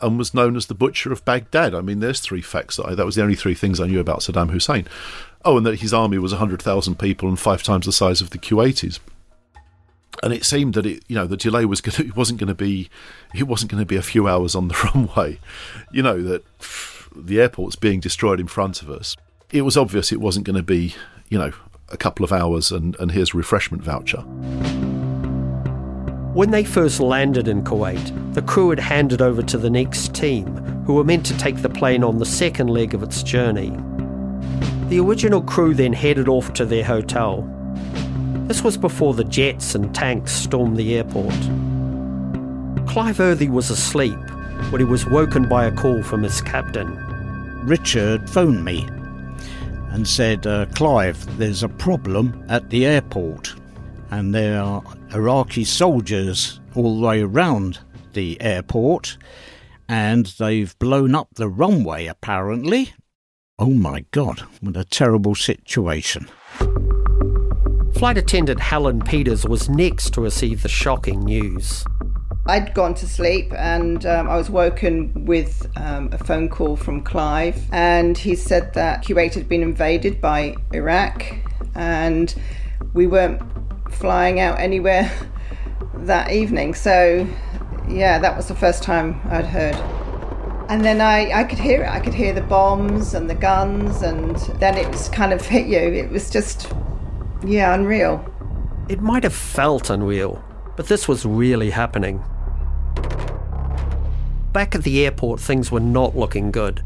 and 0.01 0.19
was 0.19 0.35
known 0.35 0.57
as 0.57 0.67
the 0.67 0.75
butcher 0.75 1.13
of 1.13 1.25
Baghdad. 1.25 1.75
I 1.75 1.81
mean, 1.81 2.01
there's 2.01 2.21
three 2.21 2.43
facts 2.43 2.77
that 2.77 2.87
I, 2.87 2.95
that 2.95 3.07
was 3.07 3.15
the 3.15 3.23
only 3.23 3.37
three 3.37 3.55
things 3.55 3.81
I 3.81 3.87
knew 3.87 4.01
about 4.01 4.21
Saddam 4.21 4.51
Hussein. 4.51 4.87
Oh, 5.45 5.57
and 5.57 5.67
that 5.67 5.81
his 5.81 5.95
army 5.95 6.19
was 6.19 6.33
100,000 6.33 6.99
people 6.99 7.29
and 7.29 7.39
five 7.39 7.63
times 7.63 7.87
the 7.87 7.93
size 7.93 8.21
of 8.21 8.31
the 8.31 8.39
Kuwaitis. 8.39 8.99
And 10.23 10.33
it 10.33 10.45
seemed 10.45 10.75
that 10.75 10.87
it, 10.87 11.03
you 11.09 11.17
know, 11.17 11.27
the 11.27 11.37
delay 11.37 11.65
was 11.65 11.81
going 11.83 12.09
it 12.09 12.17
wasn't 12.17 12.41
going 12.41 12.49
to 12.49 12.55
be, 12.55 12.91
it 13.35 13.45
wasn't 13.45 13.71
going 13.71 13.83
to 13.83 13.87
be 13.87 13.97
a 13.97 14.03
few 14.03 14.29
hours 14.29 14.55
on 14.55 14.69
the 14.69 14.91
runway. 14.95 15.39
You 15.93 16.03
know 16.03 16.23
that 16.23 16.45
the 17.15 17.41
airport's 17.41 17.77
being 17.77 18.01
destroyed 18.01 18.41
in 18.41 18.49
front 18.49 18.83
of 18.83 18.91
us. 18.91 19.17
It 19.51 19.63
was 19.63 19.77
obvious 19.77 20.13
it 20.13 20.21
wasn't 20.21 20.47
going 20.47 20.57
to 20.57 20.63
be, 20.63 20.95
you 21.29 21.39
know, 21.39 21.53
a 21.91 21.97
couple 21.97 22.25
of 22.25 22.33
hours 22.33 22.73
and, 22.73 22.97
and 22.99 23.13
here's 23.13 23.35
a 23.35 23.37
refreshment 23.37 23.83
voucher. 23.83 24.25
When 26.35 26.51
they 26.51 26.65
first 26.65 26.99
landed 26.99 27.47
in 27.47 27.63
Kuwait, 27.63 28.33
the 28.33 28.41
crew 28.41 28.71
had 28.71 28.79
handed 28.79 29.21
over 29.21 29.43
to 29.43 29.59
the 29.59 29.69
next 29.69 30.15
team, 30.15 30.47
who 30.87 30.95
were 30.95 31.05
meant 31.05 31.27
to 31.27 31.37
take 31.37 31.61
the 31.61 31.69
plane 31.69 32.03
on 32.03 32.19
the 32.19 32.25
second 32.25 32.69
leg 32.69 32.95
of 32.95 33.03
its 33.03 33.23
journey. 33.23 33.71
The 34.89 34.99
original 34.99 35.43
crew 35.43 35.75
then 35.75 35.93
headed 35.93 36.29
off 36.29 36.55
to 36.55 36.65
their 36.65 36.85
hotel. 36.85 37.47
This 38.47 38.65
was 38.65 38.79
before 38.79 39.13
the 39.13 39.25
jets 39.25 39.75
and 39.75 39.95
tanks 39.95 40.33
stormed 40.33 40.79
the 40.79 40.97
airport. 40.97 41.35
Clive 42.89 43.21
Earthy 43.21 43.51
was 43.51 43.69
asleep 43.69 44.19
when 44.71 44.81
he 44.81 44.87
was 44.87 45.07
woken 45.07 45.51
by 45.51 45.67
a 45.67 45.77
call 45.77 46.03
from 46.03 46.23
his 46.23 46.41
captain. 46.41 46.97
Richard 47.67 48.31
phoned 48.31 48.65
me 48.65 48.89
and 49.91 50.09
said, 50.09 50.47
uh, 50.47 50.65
Clive, 50.75 51.37
there's 51.37 51.63
a 51.63 51.69
problem 51.69 52.43
at 52.49 52.71
the 52.71 52.87
airport, 52.87 53.55
and 54.11 54.35
there 54.35 54.59
are 54.59 54.83
Iraqi 55.15 55.65
soldiers 55.65 56.61
all 56.75 56.99
the 56.99 57.07
way 57.07 57.21
around 57.21 57.81
the 58.15 58.41
airport, 58.41 59.19
and 59.89 60.27
they've 60.39 60.79
blown 60.79 61.15
up 61.15 61.29
the 61.35 61.49
runway 61.49 62.07
apparently. 62.07 62.93
Oh 63.59 63.71
my 63.71 64.07
God, 64.11 64.41
what 64.61 64.77
a 64.77 64.85
terrible 64.85 65.35
situation. 65.35 66.29
Flight 67.95 68.19
attendant 68.19 68.61
Helen 68.61 69.01
Peters 69.03 69.45
was 69.45 69.69
next 69.69 70.15
to 70.15 70.21
receive 70.21 70.63
the 70.63 70.69
shocking 70.69 71.21
news. 71.21 71.85
I'd 72.47 72.75
gone 72.75 72.95
to 72.95 73.07
sleep 73.07 73.53
and 73.53 74.05
um, 74.05 74.29
I 74.29 74.37
was 74.37 74.51
woken 74.51 75.27
with 75.27 75.71
um, 75.77 76.09
a 76.11 76.19
phone 76.19 76.49
call 76.49 76.77
from 76.77 77.03
Clive, 77.03 77.69
and 77.71 78.19
he 78.19 78.35
said 78.35 78.75
that 78.75 79.05
Kuwait 79.05 79.35
had 79.35 79.49
been 79.49 79.63
invaded 79.63 80.21
by 80.21 80.57
Iraq 80.73 81.25
and 81.77 82.35
we 82.95 83.07
weren't 83.07 83.41
flying 83.93 84.41
out 84.41 84.59
anywhere 84.59 85.11
that 85.95 86.33
evening. 86.33 86.75
So, 86.75 87.27
yeah, 87.89 88.19
that 88.19 88.37
was 88.37 88.49
the 88.49 88.55
first 88.55 88.83
time 88.83 89.21
I'd 89.31 89.47
heard. 89.47 89.77
And 90.69 90.85
then 90.85 91.01
I, 91.01 91.41
I 91.41 91.45
could 91.45 91.59
hear 91.59 91.83
it. 91.83 91.89
I 91.89 92.01
could 92.01 92.15
hear 92.15 92.33
the 92.33 92.43
bombs 92.43 93.15
and 93.15 93.29
the 93.29 93.35
guns, 93.35 94.03
and 94.03 94.37
then 94.59 94.77
it 94.79 94.89
was 94.89 95.09
kind 95.09 95.33
of 95.33 95.45
hit 95.45 95.67
you. 95.67 95.79
It 95.79 96.11
was 96.11 96.31
just, 96.31 96.73
yeah, 97.45 97.75
unreal. 97.75 98.25
It 98.89 99.01
might 99.01 99.23
have 99.25 99.35
felt 99.35 99.91
unreal, 99.91 100.43
but 100.77 100.87
this 100.87 101.07
was 101.07 101.27
really 101.27 101.71
happening. 101.71 102.25
Back 104.53 104.75
at 104.75 104.83
the 104.83 105.05
airport, 105.05 105.41
things 105.41 105.71
were 105.71 105.81
not 105.81 106.17
looking 106.17 106.51
good. 106.51 106.83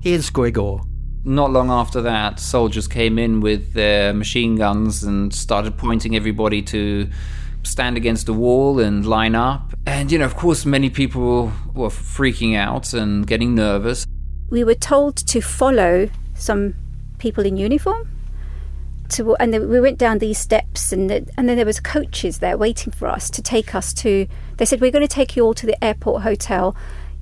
Here's 0.00 0.30
Gregor. 0.30 0.78
Not 1.26 1.50
long 1.50 1.70
after 1.70 2.02
that, 2.02 2.38
soldiers 2.38 2.86
came 2.86 3.18
in 3.18 3.40
with 3.40 3.72
their 3.72 4.12
machine 4.12 4.56
guns 4.56 5.02
and 5.02 5.32
started 5.32 5.78
pointing 5.78 6.14
everybody 6.14 6.60
to 6.62 7.08
stand 7.62 7.96
against 7.96 8.28
a 8.28 8.34
wall 8.34 8.78
and 8.78 9.06
line 9.06 9.34
up. 9.34 9.72
And, 9.86 10.12
you 10.12 10.18
know, 10.18 10.26
of 10.26 10.36
course, 10.36 10.66
many 10.66 10.90
people 10.90 11.50
were 11.72 11.88
freaking 11.88 12.54
out 12.56 12.92
and 12.92 13.26
getting 13.26 13.54
nervous. 13.54 14.06
We 14.50 14.64
were 14.64 14.74
told 14.74 15.16
to 15.16 15.40
follow 15.40 16.10
some 16.34 16.74
people 17.18 17.46
in 17.46 17.56
uniform. 17.56 18.10
To, 19.10 19.34
and 19.36 19.52
then 19.52 19.68
we 19.68 19.80
went 19.80 19.98
down 19.98 20.18
these 20.18 20.38
steps, 20.38 20.92
and, 20.92 21.08
the, 21.08 21.26
and 21.36 21.48
then 21.48 21.56
there 21.56 21.66
was 21.66 21.78
coaches 21.80 22.38
there 22.38 22.58
waiting 22.58 22.92
for 22.92 23.06
us 23.06 23.30
to 23.30 23.42
take 23.42 23.74
us 23.74 23.92
to. 23.94 24.26
They 24.56 24.64
said 24.64 24.80
we're 24.80 24.90
going 24.90 25.06
to 25.06 25.14
take 25.14 25.36
you 25.36 25.44
all 25.44 25.54
to 25.54 25.66
the 25.66 25.82
airport 25.82 26.22
hotel, 26.22 26.74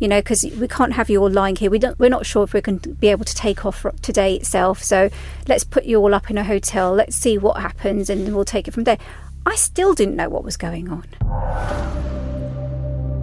you 0.02 0.08
know, 0.08 0.20
because 0.20 0.42
we 0.42 0.66
can't 0.66 0.92
have 0.94 1.08
you 1.08 1.22
all 1.22 1.30
lying 1.30 1.54
here. 1.54 1.70
We 1.70 1.78
don't. 1.78 1.96
We're 1.96 2.10
not 2.10 2.26
sure 2.26 2.42
if 2.42 2.52
we're 2.52 2.60
going 2.60 2.80
to 2.80 2.88
be 2.88 3.06
able 3.06 3.24
to 3.24 3.34
take 3.36 3.64
off 3.64 3.86
today 4.02 4.34
itself. 4.34 4.82
So 4.82 5.10
let's 5.46 5.62
put 5.62 5.84
you 5.84 6.00
all 6.00 6.12
up 6.12 6.28
in 6.28 6.36
a 6.36 6.42
hotel. 6.42 6.92
Let's 6.92 7.14
see 7.14 7.38
what 7.38 7.60
happens, 7.60 8.10
and 8.10 8.34
we'll 8.34 8.44
take 8.44 8.66
it 8.66 8.72
from 8.72 8.82
there. 8.82 8.98
I 9.46 9.54
still 9.54 9.94
didn't 9.94 10.16
know 10.16 10.28
what 10.28 10.42
was 10.42 10.56
going 10.56 10.88
on. 10.88 11.04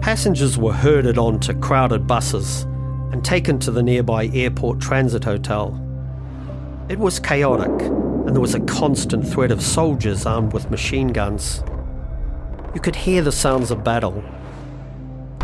Passengers 0.00 0.56
were 0.56 0.72
herded 0.72 1.18
onto 1.18 1.52
crowded 1.52 2.06
buses 2.06 2.62
and 3.12 3.22
taken 3.22 3.58
to 3.58 3.70
the 3.70 3.82
nearby 3.82 4.28
airport 4.28 4.80
transit 4.80 5.24
hotel. 5.24 5.78
It 6.88 6.98
was 6.98 7.20
chaotic, 7.20 7.78
and 7.88 8.34
there 8.34 8.40
was 8.40 8.54
a 8.54 8.60
constant 8.60 9.28
threat 9.28 9.52
of 9.52 9.60
soldiers 9.60 10.24
armed 10.24 10.54
with 10.54 10.70
machine 10.70 11.08
guns. 11.08 11.62
You 12.74 12.80
could 12.80 12.96
hear 12.96 13.20
the 13.20 13.32
sounds 13.32 13.70
of 13.70 13.84
battle. 13.84 14.24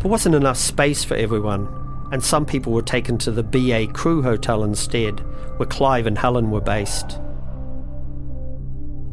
There 0.03 0.11
wasn't 0.11 0.35
enough 0.35 0.57
space 0.57 1.03
for 1.03 1.17
everyone, 1.17 1.69
and 2.13 2.23
some 2.23 2.47
people 2.47 2.73
were 2.73 2.83
taken 2.83 3.19
to 3.19 3.31
the 3.31 3.43
BA 3.43 3.89
Crew 3.93 4.23
Hotel 4.23 4.63
instead, 4.63 5.21
where 5.59 5.67
Clive 5.67 6.07
and 6.07 6.17
Helen 6.17 6.51
were 6.51 6.61
based. 6.61 7.19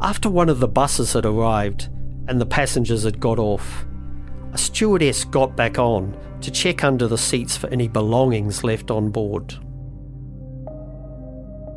After 0.01 0.29
one 0.29 0.49
of 0.49 0.59
the 0.59 0.67
buses 0.67 1.13
had 1.13 1.25
arrived 1.25 1.89
and 2.27 2.39
the 2.39 2.45
passengers 2.45 3.03
had 3.03 3.19
got 3.19 3.39
off, 3.39 3.85
a 4.51 4.57
stewardess 4.57 5.23
got 5.23 5.55
back 5.55 5.79
on 5.79 6.15
to 6.41 6.51
check 6.51 6.83
under 6.83 7.07
the 7.07 7.17
seats 7.17 7.57
for 7.57 7.67
any 7.69 7.87
belongings 7.87 8.63
left 8.63 8.91
on 8.91 9.09
board. 9.09 9.55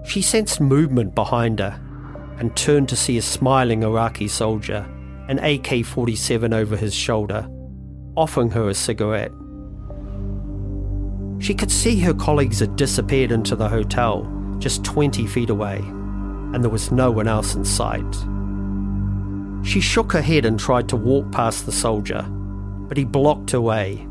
She 0.04 0.22
sensed 0.22 0.60
movement 0.60 1.14
behind 1.14 1.60
her 1.60 1.80
and 2.38 2.54
turned 2.56 2.88
to 2.90 2.96
see 2.96 3.16
a 3.16 3.22
smiling 3.22 3.82
Iraqi 3.82 4.28
soldier, 4.28 4.86
an 5.28 5.38
AK 5.38 5.84
47 5.84 6.52
over 6.52 6.76
his 6.76 6.94
shoulder, 6.94 7.48
offering 8.16 8.50
her 8.50 8.68
a 8.68 8.74
cigarette. 8.74 9.32
She 11.38 11.54
could 11.54 11.70
see 11.70 12.00
her 12.00 12.14
colleagues 12.14 12.60
had 12.60 12.76
disappeared 12.76 13.30
into 13.30 13.54
the 13.54 13.68
hotel 13.68 14.32
just 14.58 14.84
20 14.84 15.26
feet 15.26 15.50
away 15.50 15.78
and 16.56 16.62
there 16.62 16.70
was 16.70 16.90
no 16.90 17.10
one 17.10 17.28
else 17.28 17.54
in 17.54 17.64
sight. 17.64 18.14
She 19.66 19.80
shook 19.80 20.12
her 20.12 20.22
head 20.22 20.44
and 20.44 20.58
tried 20.58 20.88
to 20.88 20.96
walk 20.96 21.30
past 21.32 21.66
the 21.66 21.72
soldier, 21.72 22.22
but 22.88 22.96
he 22.96 23.04
blocked 23.04 23.50
her 23.50 23.60
way, 23.60 24.06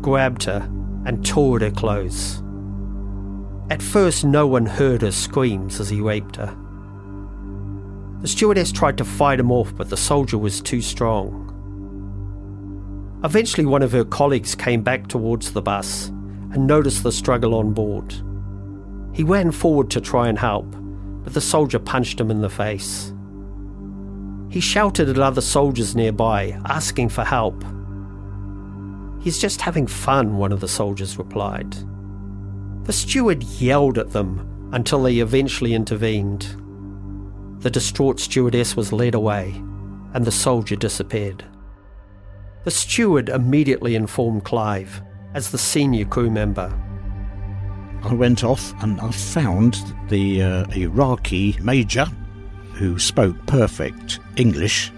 grabbed 0.00 0.44
her, 0.44 0.68
and 1.04 1.24
tore 1.24 1.56
at 1.56 1.62
her 1.62 1.70
clothes. 1.70 2.42
At 3.70 3.82
first, 3.82 4.24
no 4.24 4.46
one 4.46 4.66
heard 4.66 5.02
her 5.02 5.12
screams 5.12 5.78
as 5.78 5.90
he 5.90 6.00
raped 6.00 6.36
her. 6.36 6.56
The 8.20 8.28
stewardess 8.28 8.72
tried 8.72 8.98
to 8.98 9.04
fight 9.04 9.38
him 9.38 9.52
off, 9.52 9.74
but 9.76 9.90
the 9.90 9.96
soldier 9.96 10.38
was 10.38 10.60
too 10.60 10.80
strong. 10.80 11.49
Eventually, 13.22 13.66
one 13.66 13.82
of 13.82 13.92
her 13.92 14.04
colleagues 14.04 14.54
came 14.54 14.82
back 14.82 15.06
towards 15.06 15.52
the 15.52 15.60
bus 15.60 16.08
and 16.52 16.66
noticed 16.66 17.02
the 17.02 17.12
struggle 17.12 17.54
on 17.54 17.72
board. 17.72 18.14
He 19.12 19.24
ran 19.24 19.52
forward 19.52 19.90
to 19.90 20.00
try 20.00 20.28
and 20.28 20.38
help, 20.38 20.66
but 21.22 21.34
the 21.34 21.40
soldier 21.40 21.78
punched 21.78 22.18
him 22.18 22.30
in 22.30 22.40
the 22.40 22.48
face. 22.48 23.12
He 24.48 24.60
shouted 24.60 25.08
at 25.08 25.18
other 25.18 25.42
soldiers 25.42 25.94
nearby, 25.94 26.58
asking 26.64 27.10
for 27.10 27.22
help. 27.22 27.62
He's 29.20 29.38
just 29.38 29.60
having 29.60 29.86
fun, 29.86 30.38
one 30.38 30.50
of 30.50 30.60
the 30.60 30.68
soldiers 30.68 31.18
replied. 31.18 31.76
The 32.84 32.92
steward 32.92 33.42
yelled 33.42 33.98
at 33.98 34.12
them 34.12 34.70
until 34.72 35.02
they 35.02 35.18
eventually 35.18 35.74
intervened. 35.74 36.56
The 37.60 37.70
distraught 37.70 38.18
stewardess 38.18 38.76
was 38.76 38.92
led 38.92 39.14
away, 39.14 39.54
and 40.14 40.24
the 40.24 40.32
soldier 40.32 40.76
disappeared. 40.76 41.44
The 42.64 42.70
steward 42.70 43.28
immediately 43.28 43.94
informed 43.94 44.44
Clive, 44.44 45.02
as 45.34 45.50
the 45.50 45.58
senior 45.58 46.04
crew 46.04 46.30
member, 46.30 46.70
I 48.02 48.14
went 48.14 48.44
off 48.44 48.72
and 48.82 48.98
I 49.00 49.10
found 49.10 49.78
the 50.08 50.42
uh, 50.42 50.64
Iraqi 50.74 51.56
major 51.62 52.06
who 52.72 52.98
spoke 52.98 53.36
perfect 53.46 54.20
English. 54.36 54.90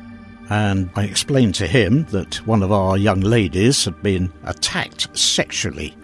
And 0.51 0.91
I 0.95 1.05
explained 1.05 1.55
to 1.57 1.67
him 1.67 2.05
that 2.07 2.37
one 2.47 2.63
of 2.63 2.71
our 2.71 2.97
young 2.97 3.21
ladies 3.21 3.85
had 3.85 4.01
been 4.03 4.33
attacked 4.45 5.17
sexually 5.19 5.97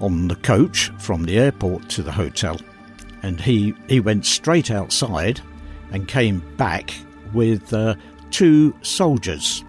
on 0.00 0.28
the 0.28 0.36
coach 0.36 0.90
from 0.98 1.24
the 1.24 1.38
airport 1.38 1.88
to 1.90 2.02
the 2.02 2.12
hotel. 2.12 2.58
And 3.22 3.38
he, 3.38 3.74
he 3.88 4.00
went 4.00 4.24
straight 4.24 4.70
outside 4.70 5.40
and 5.92 6.08
came 6.08 6.40
back 6.56 6.94
with 7.34 7.72
uh, 7.74 7.96
two 8.30 8.74
soldiers, 8.80 9.62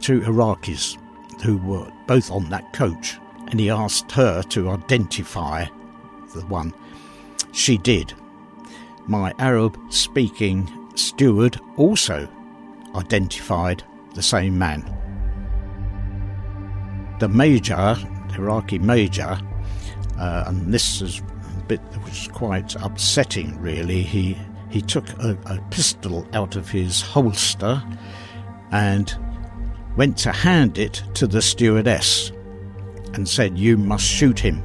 two 0.00 0.20
Iraqis, 0.22 0.98
who 1.42 1.58
were 1.58 1.90
both 2.06 2.30
on 2.30 2.48
that 2.50 2.72
coach, 2.72 3.18
and 3.48 3.60
he 3.60 3.70
asked 3.70 4.10
her 4.12 4.42
to 4.42 4.70
identify 4.70 5.66
the 6.34 6.42
one. 6.46 6.72
She 7.52 7.78
did. 7.78 8.12
My 9.06 9.32
Arab 9.38 9.78
speaking 9.90 10.68
steward 10.94 11.58
also 11.76 12.28
identified 12.94 13.82
the 14.14 14.22
same 14.22 14.58
man. 14.58 14.82
The 17.20 17.28
major, 17.28 17.96
the 18.28 18.34
Iraqi 18.38 18.78
major, 18.78 19.38
uh, 20.18 20.44
and 20.46 20.72
this 20.72 21.00
is 21.00 21.20
a 21.20 21.62
bit 21.64 21.92
that 21.92 22.02
was 22.02 22.28
quite 22.32 22.74
upsetting, 22.76 23.58
really. 23.60 24.02
He 24.02 24.36
he 24.68 24.82
took 24.82 25.08
a, 25.20 25.38
a 25.46 25.60
pistol 25.70 26.26
out 26.32 26.56
of 26.56 26.68
his 26.68 27.00
holster 27.00 27.82
and 28.72 29.16
went 29.96 30.18
to 30.18 30.32
hand 30.32 30.78
it 30.78 31.02
to 31.14 31.26
the 31.26 31.42
stewardess 31.42 32.30
and 33.14 33.28
said, 33.28 33.58
You 33.58 33.76
must 33.76 34.04
shoot 34.04 34.38
him. 34.38 34.62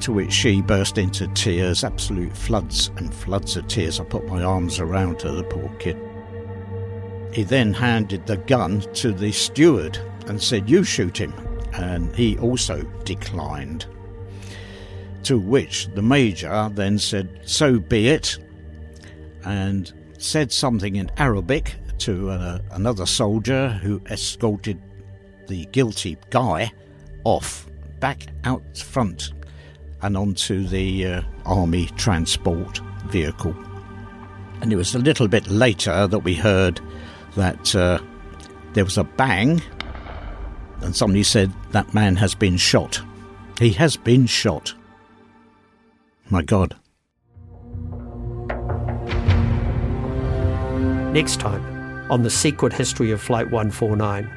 To 0.00 0.12
which 0.12 0.32
she 0.32 0.60
burst 0.60 0.98
into 0.98 1.28
tears, 1.28 1.84
absolute 1.84 2.36
floods 2.36 2.90
and 2.96 3.14
floods 3.14 3.56
of 3.56 3.68
tears. 3.68 4.00
I 4.00 4.04
put 4.04 4.26
my 4.26 4.42
arms 4.42 4.78
around 4.78 5.22
her, 5.22 5.32
the 5.32 5.44
poor 5.44 5.68
kid. 5.78 5.96
He 7.32 7.42
then 7.42 7.72
handed 7.72 8.26
the 8.26 8.36
gun 8.36 8.80
to 8.94 9.12
the 9.12 9.32
steward 9.32 9.98
and 10.26 10.42
said, 10.42 10.68
You 10.68 10.84
shoot 10.84 11.16
him. 11.16 11.32
And 11.72 12.14
he 12.14 12.38
also 12.38 12.82
declined. 13.04 13.86
To 15.24 15.38
which 15.38 15.88
the 15.94 16.02
major 16.02 16.70
then 16.72 16.98
said, 16.98 17.40
So 17.44 17.78
be 17.78 18.08
it, 18.08 18.38
and 19.44 19.92
said 20.18 20.52
something 20.52 20.96
in 20.96 21.10
Arabic 21.16 21.76
to 22.04 22.28
uh, 22.28 22.58
another 22.72 23.06
soldier 23.06 23.70
who 23.82 23.98
escorted 24.10 24.78
the 25.46 25.64
guilty 25.72 26.18
guy 26.28 26.70
off 27.24 27.66
back 27.98 28.26
out 28.44 28.76
front 28.76 29.32
and 30.02 30.14
onto 30.14 30.66
the 30.66 31.06
uh, 31.06 31.22
army 31.46 31.86
transport 31.96 32.78
vehicle. 33.06 33.56
And 34.60 34.70
it 34.70 34.76
was 34.76 34.94
a 34.94 34.98
little 34.98 35.28
bit 35.28 35.46
later 35.46 36.06
that 36.06 36.18
we 36.18 36.34
heard 36.34 36.78
that 37.36 37.74
uh, 37.74 37.98
there 38.74 38.84
was 38.84 38.98
a 38.98 39.04
bang, 39.04 39.62
and 40.82 40.94
somebody 40.94 41.22
said 41.22 41.50
that 41.70 41.94
man 41.94 42.16
has 42.16 42.34
been 42.34 42.58
shot. 42.58 43.00
He 43.58 43.70
has 43.70 43.96
been 43.96 44.26
shot. 44.26 44.74
My 46.28 46.42
God. 46.42 46.76
Next 51.14 51.40
time 51.40 51.73
on 52.10 52.22
The 52.22 52.30
Secret 52.30 52.72
History 52.72 53.10
of 53.10 53.20
Flight 53.20 53.50
149. 53.50 54.30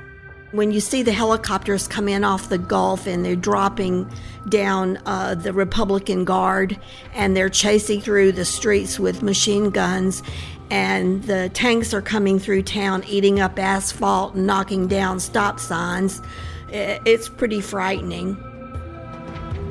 When 0.52 0.72
you 0.72 0.80
see 0.80 1.04
the 1.04 1.12
helicopters 1.12 1.88
come 1.88 2.08
in 2.08 2.24
off 2.24 2.50
the 2.50 2.58
Gulf 2.58 3.06
and 3.06 3.26
they're 3.26 3.36
dropping 3.36 4.10
down 4.48 4.98
uh, 5.06 5.36
the 5.36 5.52
Republican 5.52 6.24
Guard 6.24 6.80
and 7.14 7.36
they're 7.36 7.50
chasing 7.50 8.00
through 8.00 8.32
the 8.32 8.46
streets 8.46 8.98
with 8.98 9.22
machine 9.22 9.70
guns 9.70 10.24
and 10.70 11.24
the 11.24 11.50
tanks 11.50 11.94
are 11.94 12.02
coming 12.02 12.40
through 12.40 12.64
town 12.64 13.04
eating 13.08 13.40
up 13.40 13.60
asphalt 13.60 14.36
and 14.36 14.48
knocking 14.48 14.88
down 14.88 15.20
stop 15.20 15.60
signs, 15.60 16.22
it's 16.70 17.28
pretty 17.30 17.62
frightening. 17.62 18.38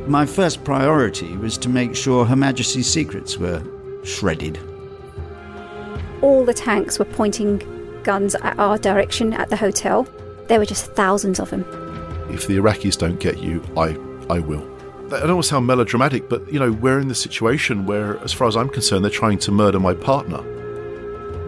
My 0.07 0.25
first 0.25 0.63
priority 0.65 1.37
was 1.37 1.59
to 1.59 1.69
make 1.69 1.97
sure 1.97 2.25
Her 2.25 2.37
Majesty's 2.37 2.89
secrets 2.89 3.39
were 3.39 3.63
shredded. 4.05 4.59
All 6.23 6.45
the 6.45 6.55
tanks 6.55 6.99
were 6.99 7.05
pointing 7.05 7.76
guns 8.07 8.35
at 8.37 8.59
our 8.59 8.79
direction 8.79 9.35
at 9.35 9.51
the 9.51 9.57
hotel. 9.57 10.09
There 10.47 10.59
were 10.59 10.65
just 10.65 10.93
thousands 10.93 11.41
of 11.41 11.51
them. 11.51 11.63
If 12.31 12.47
the 12.47 12.57
Iraqis 12.57 12.97
don't 12.97 13.21
get 13.21 13.39
you, 13.39 13.63
I, 13.77 13.99
I 14.31 14.39
will. 14.39 14.65
I 15.07 15.21
don't 15.21 15.35
want 15.35 15.45
to 15.45 15.49
sound 15.49 15.67
melodramatic, 15.67 16.29
but 16.29 16.51
you 16.51 16.59
know, 16.59 16.73
we're 16.73 17.01
in 17.01 17.09
the 17.09 17.15
situation 17.15 17.85
where, 17.85 18.19
as 18.21 18.33
far 18.33 18.49
as 18.49 18.57
I'm 18.57 18.69
concerned, 18.69 19.05
they're 19.05 19.11
trying 19.11 19.39
to 19.41 19.53
murder 19.53 19.79
my 19.79 19.93
partner. 19.93 20.39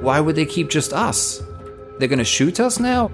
Why 0.01 0.21
would 0.21 0.37
they 0.37 0.47
keep 0.47 0.69
just 0.69 0.93
us? 0.93 1.43
They're 1.99 2.09
going 2.09 2.19
to 2.19 2.25
shoot 2.25 2.61
us 2.61 2.79
now? 2.79 3.11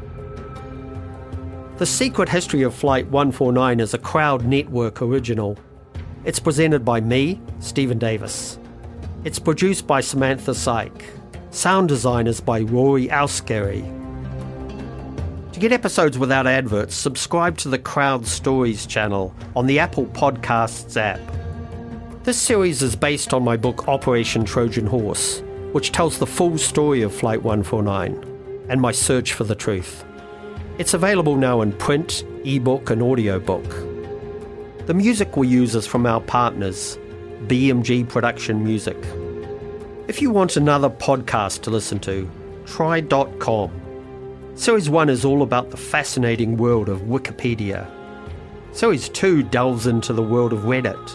The 1.77 1.87
Secret 1.87 2.29
History 2.29 2.63
of 2.63 2.75
Flight 2.75 3.07
149 3.09 3.81
is 3.81 3.95
a 3.95 3.99
Crowd 3.99 4.45
Network 4.45 5.03
original. 5.03 5.59
It's 6.25 6.39
presented 6.39 6.85
by 6.85 7.01
me, 7.01 7.41
Stephen 7.59 7.99
Davis. 7.99 8.59
It's 9.25 9.39
produced 9.39 9.87
by 9.87 10.01
Samantha 10.01 10.55
Syke. 10.55 11.05
Sound 11.55 11.89
design 11.89 12.27
is 12.27 12.41
by 12.41 12.63
Rory 12.63 13.09
Auscary. 13.13 13.85
To 15.53 15.61
get 15.61 15.71
episodes 15.71 16.19
without 16.19 16.49
adverts, 16.49 16.97
subscribe 16.97 17.59
to 17.59 17.69
the 17.69 17.79
Crowd 17.79 18.27
Stories 18.27 18.87
channel 18.87 19.33
on 19.55 19.67
the 19.67 19.79
Apple 19.79 20.07
Podcasts 20.07 20.97
app. 20.97 21.21
This 22.25 22.41
series 22.41 22.83
is 22.83 22.97
based 22.97 23.33
on 23.33 23.45
my 23.45 23.57
book 23.57 23.87
Operation 23.87 24.45
Trojan 24.45 24.85
Horse, 24.85 25.45
which 25.71 25.93
tells 25.93 26.19
the 26.19 26.27
full 26.27 26.59
story 26.59 27.03
of 27.03 27.15
Flight 27.15 27.45
149 27.45 28.67
and 28.69 28.81
my 28.81 28.91
search 28.91 29.33
for 29.33 29.45
the 29.45 29.55
truth. 29.55 30.05
It's 30.79 30.93
available 30.93 31.37
now 31.37 31.61
in 31.61 31.73
print, 31.75 32.25
ebook, 32.45 32.91
and 32.91 33.01
audiobook. 33.01 33.71
The 34.87 34.95
music 34.95 35.37
we 35.37 35.47
use 35.47 35.77
is 35.77 35.87
from 35.87 36.05
our 36.05 36.21
partners, 36.21 36.99
BMG 37.47 38.09
Production 38.09 38.65
Music. 38.65 38.97
If 40.07 40.21
you 40.21 40.31
want 40.31 40.59
another 40.59 40.91
podcast 40.91 41.63
to 41.63 41.71
listen 41.71 41.99
to, 42.01 42.31
try 42.67 43.01
.com. 43.01 43.71
Series 44.55 44.91
1 44.91 45.09
is 45.09 45.25
all 45.25 45.41
about 45.41 45.71
the 45.71 45.79
fascinating 45.79 46.59
world 46.59 46.91
of 46.91 47.01
Wikipedia. 47.01 47.91
Series 48.73 49.09
2 49.09 49.45
delves 49.45 49.87
into 49.87 50.13
the 50.13 50.23
world 50.23 50.53
of 50.53 50.65
Reddit, 50.65 51.09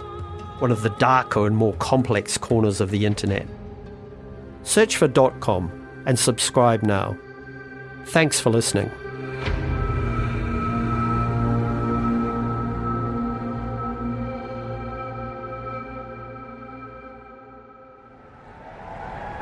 one 0.60 0.72
of 0.72 0.82
the 0.82 0.90
darker 0.98 1.46
and 1.46 1.56
more 1.56 1.74
complex 1.74 2.36
corners 2.36 2.82
of 2.82 2.90
the 2.90 3.06
internet. 3.06 3.48
Search 4.64 4.98
for 4.98 5.08
.com 5.40 5.88
and 6.08 6.18
subscribe 6.18 6.82
now. 6.82 7.16
Thanks 8.06 8.40
for 8.40 8.50
listening. 8.50 8.90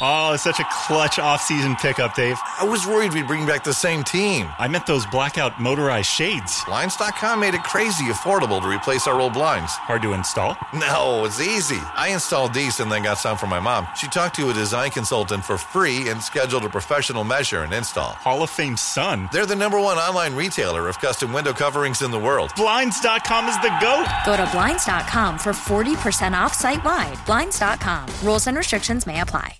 Oh, 0.00 0.32
it's 0.34 0.42
such 0.42 0.60
a 0.60 0.66
clutch 0.70 1.18
off-season 1.18 1.76
pickup, 1.76 2.14
Dave. 2.14 2.38
I 2.60 2.64
was 2.64 2.86
worried 2.86 3.12
we'd 3.12 3.26
bring 3.26 3.46
back 3.46 3.64
the 3.64 3.72
same 3.72 4.04
team. 4.04 4.48
I 4.58 4.68
meant 4.68 4.86
those 4.86 5.06
blackout 5.06 5.60
motorized 5.60 6.10
shades. 6.10 6.62
Blinds.com 6.66 7.40
made 7.40 7.54
it 7.54 7.62
crazy 7.64 8.04
affordable 8.04 8.60
to 8.60 8.68
replace 8.68 9.06
our 9.06 9.20
old 9.20 9.34
blinds. 9.34 9.72
Hard 9.72 10.02
to 10.02 10.12
install? 10.12 10.56
No, 10.74 11.24
it's 11.24 11.40
easy. 11.40 11.80
I 11.96 12.08
installed 12.12 12.54
these 12.54 12.80
and 12.80 12.90
then 12.90 13.02
got 13.02 13.18
some 13.18 13.36
for 13.36 13.46
my 13.46 13.60
mom. 13.60 13.86
She 13.96 14.08
talked 14.08 14.36
to 14.36 14.50
a 14.50 14.54
design 14.54 14.90
consultant 14.90 15.44
for 15.44 15.58
free 15.58 16.08
and 16.08 16.22
scheduled 16.22 16.64
a 16.64 16.68
professional 16.68 17.24
measure 17.24 17.62
and 17.62 17.72
install. 17.72 18.10
Hall 18.10 18.42
of 18.42 18.50
Fame 18.50 18.76
son. 18.76 19.28
They're 19.32 19.46
the 19.46 19.56
number 19.56 19.80
one 19.80 19.98
online 19.98 20.34
retailer 20.34 20.88
of 20.88 20.98
custom 21.00 21.32
window 21.32 21.52
coverings 21.52 22.02
in 22.02 22.10
the 22.10 22.18
world. 22.18 22.52
Blinds.com 22.56 23.48
is 23.48 23.56
the 23.60 23.76
GOAT. 23.80 24.06
Go 24.26 24.36
to 24.36 24.48
Blinds.com 24.52 25.38
for 25.38 25.52
40% 25.52 26.32
off 26.32 26.54
site 26.54 26.84
wide. 26.84 27.18
Blinds.com. 27.26 28.08
Rules 28.22 28.46
and 28.46 28.56
restrictions 28.56 29.06
may 29.06 29.20
apply. 29.20 29.58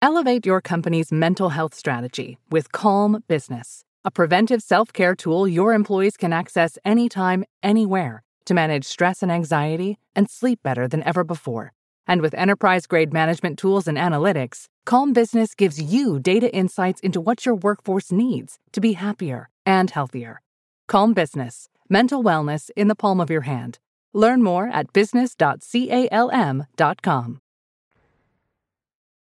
Elevate 0.00 0.46
your 0.46 0.60
company's 0.60 1.10
mental 1.10 1.48
health 1.48 1.74
strategy 1.74 2.38
with 2.50 2.70
Calm 2.70 3.24
Business, 3.26 3.82
a 4.04 4.12
preventive 4.12 4.62
self 4.62 4.92
care 4.92 5.16
tool 5.16 5.48
your 5.48 5.74
employees 5.74 6.16
can 6.16 6.32
access 6.32 6.78
anytime, 6.84 7.44
anywhere 7.64 8.22
to 8.44 8.54
manage 8.54 8.84
stress 8.84 9.24
and 9.24 9.32
anxiety 9.32 9.98
and 10.14 10.30
sleep 10.30 10.60
better 10.62 10.86
than 10.86 11.02
ever 11.02 11.24
before. 11.24 11.72
And 12.06 12.22
with 12.22 12.32
enterprise 12.34 12.86
grade 12.86 13.12
management 13.12 13.58
tools 13.58 13.88
and 13.88 13.98
analytics, 13.98 14.66
Calm 14.86 15.12
Business 15.12 15.56
gives 15.56 15.82
you 15.82 16.20
data 16.20 16.54
insights 16.54 17.00
into 17.00 17.20
what 17.20 17.44
your 17.44 17.56
workforce 17.56 18.12
needs 18.12 18.60
to 18.72 18.80
be 18.80 18.92
happier 18.92 19.48
and 19.66 19.90
healthier. 19.90 20.40
Calm 20.86 21.12
Business, 21.12 21.68
mental 21.90 22.22
wellness 22.22 22.70
in 22.76 22.86
the 22.86 22.94
palm 22.94 23.20
of 23.20 23.30
your 23.30 23.42
hand. 23.42 23.80
Learn 24.14 24.44
more 24.44 24.68
at 24.68 24.92
business.calm.com. 24.92 27.40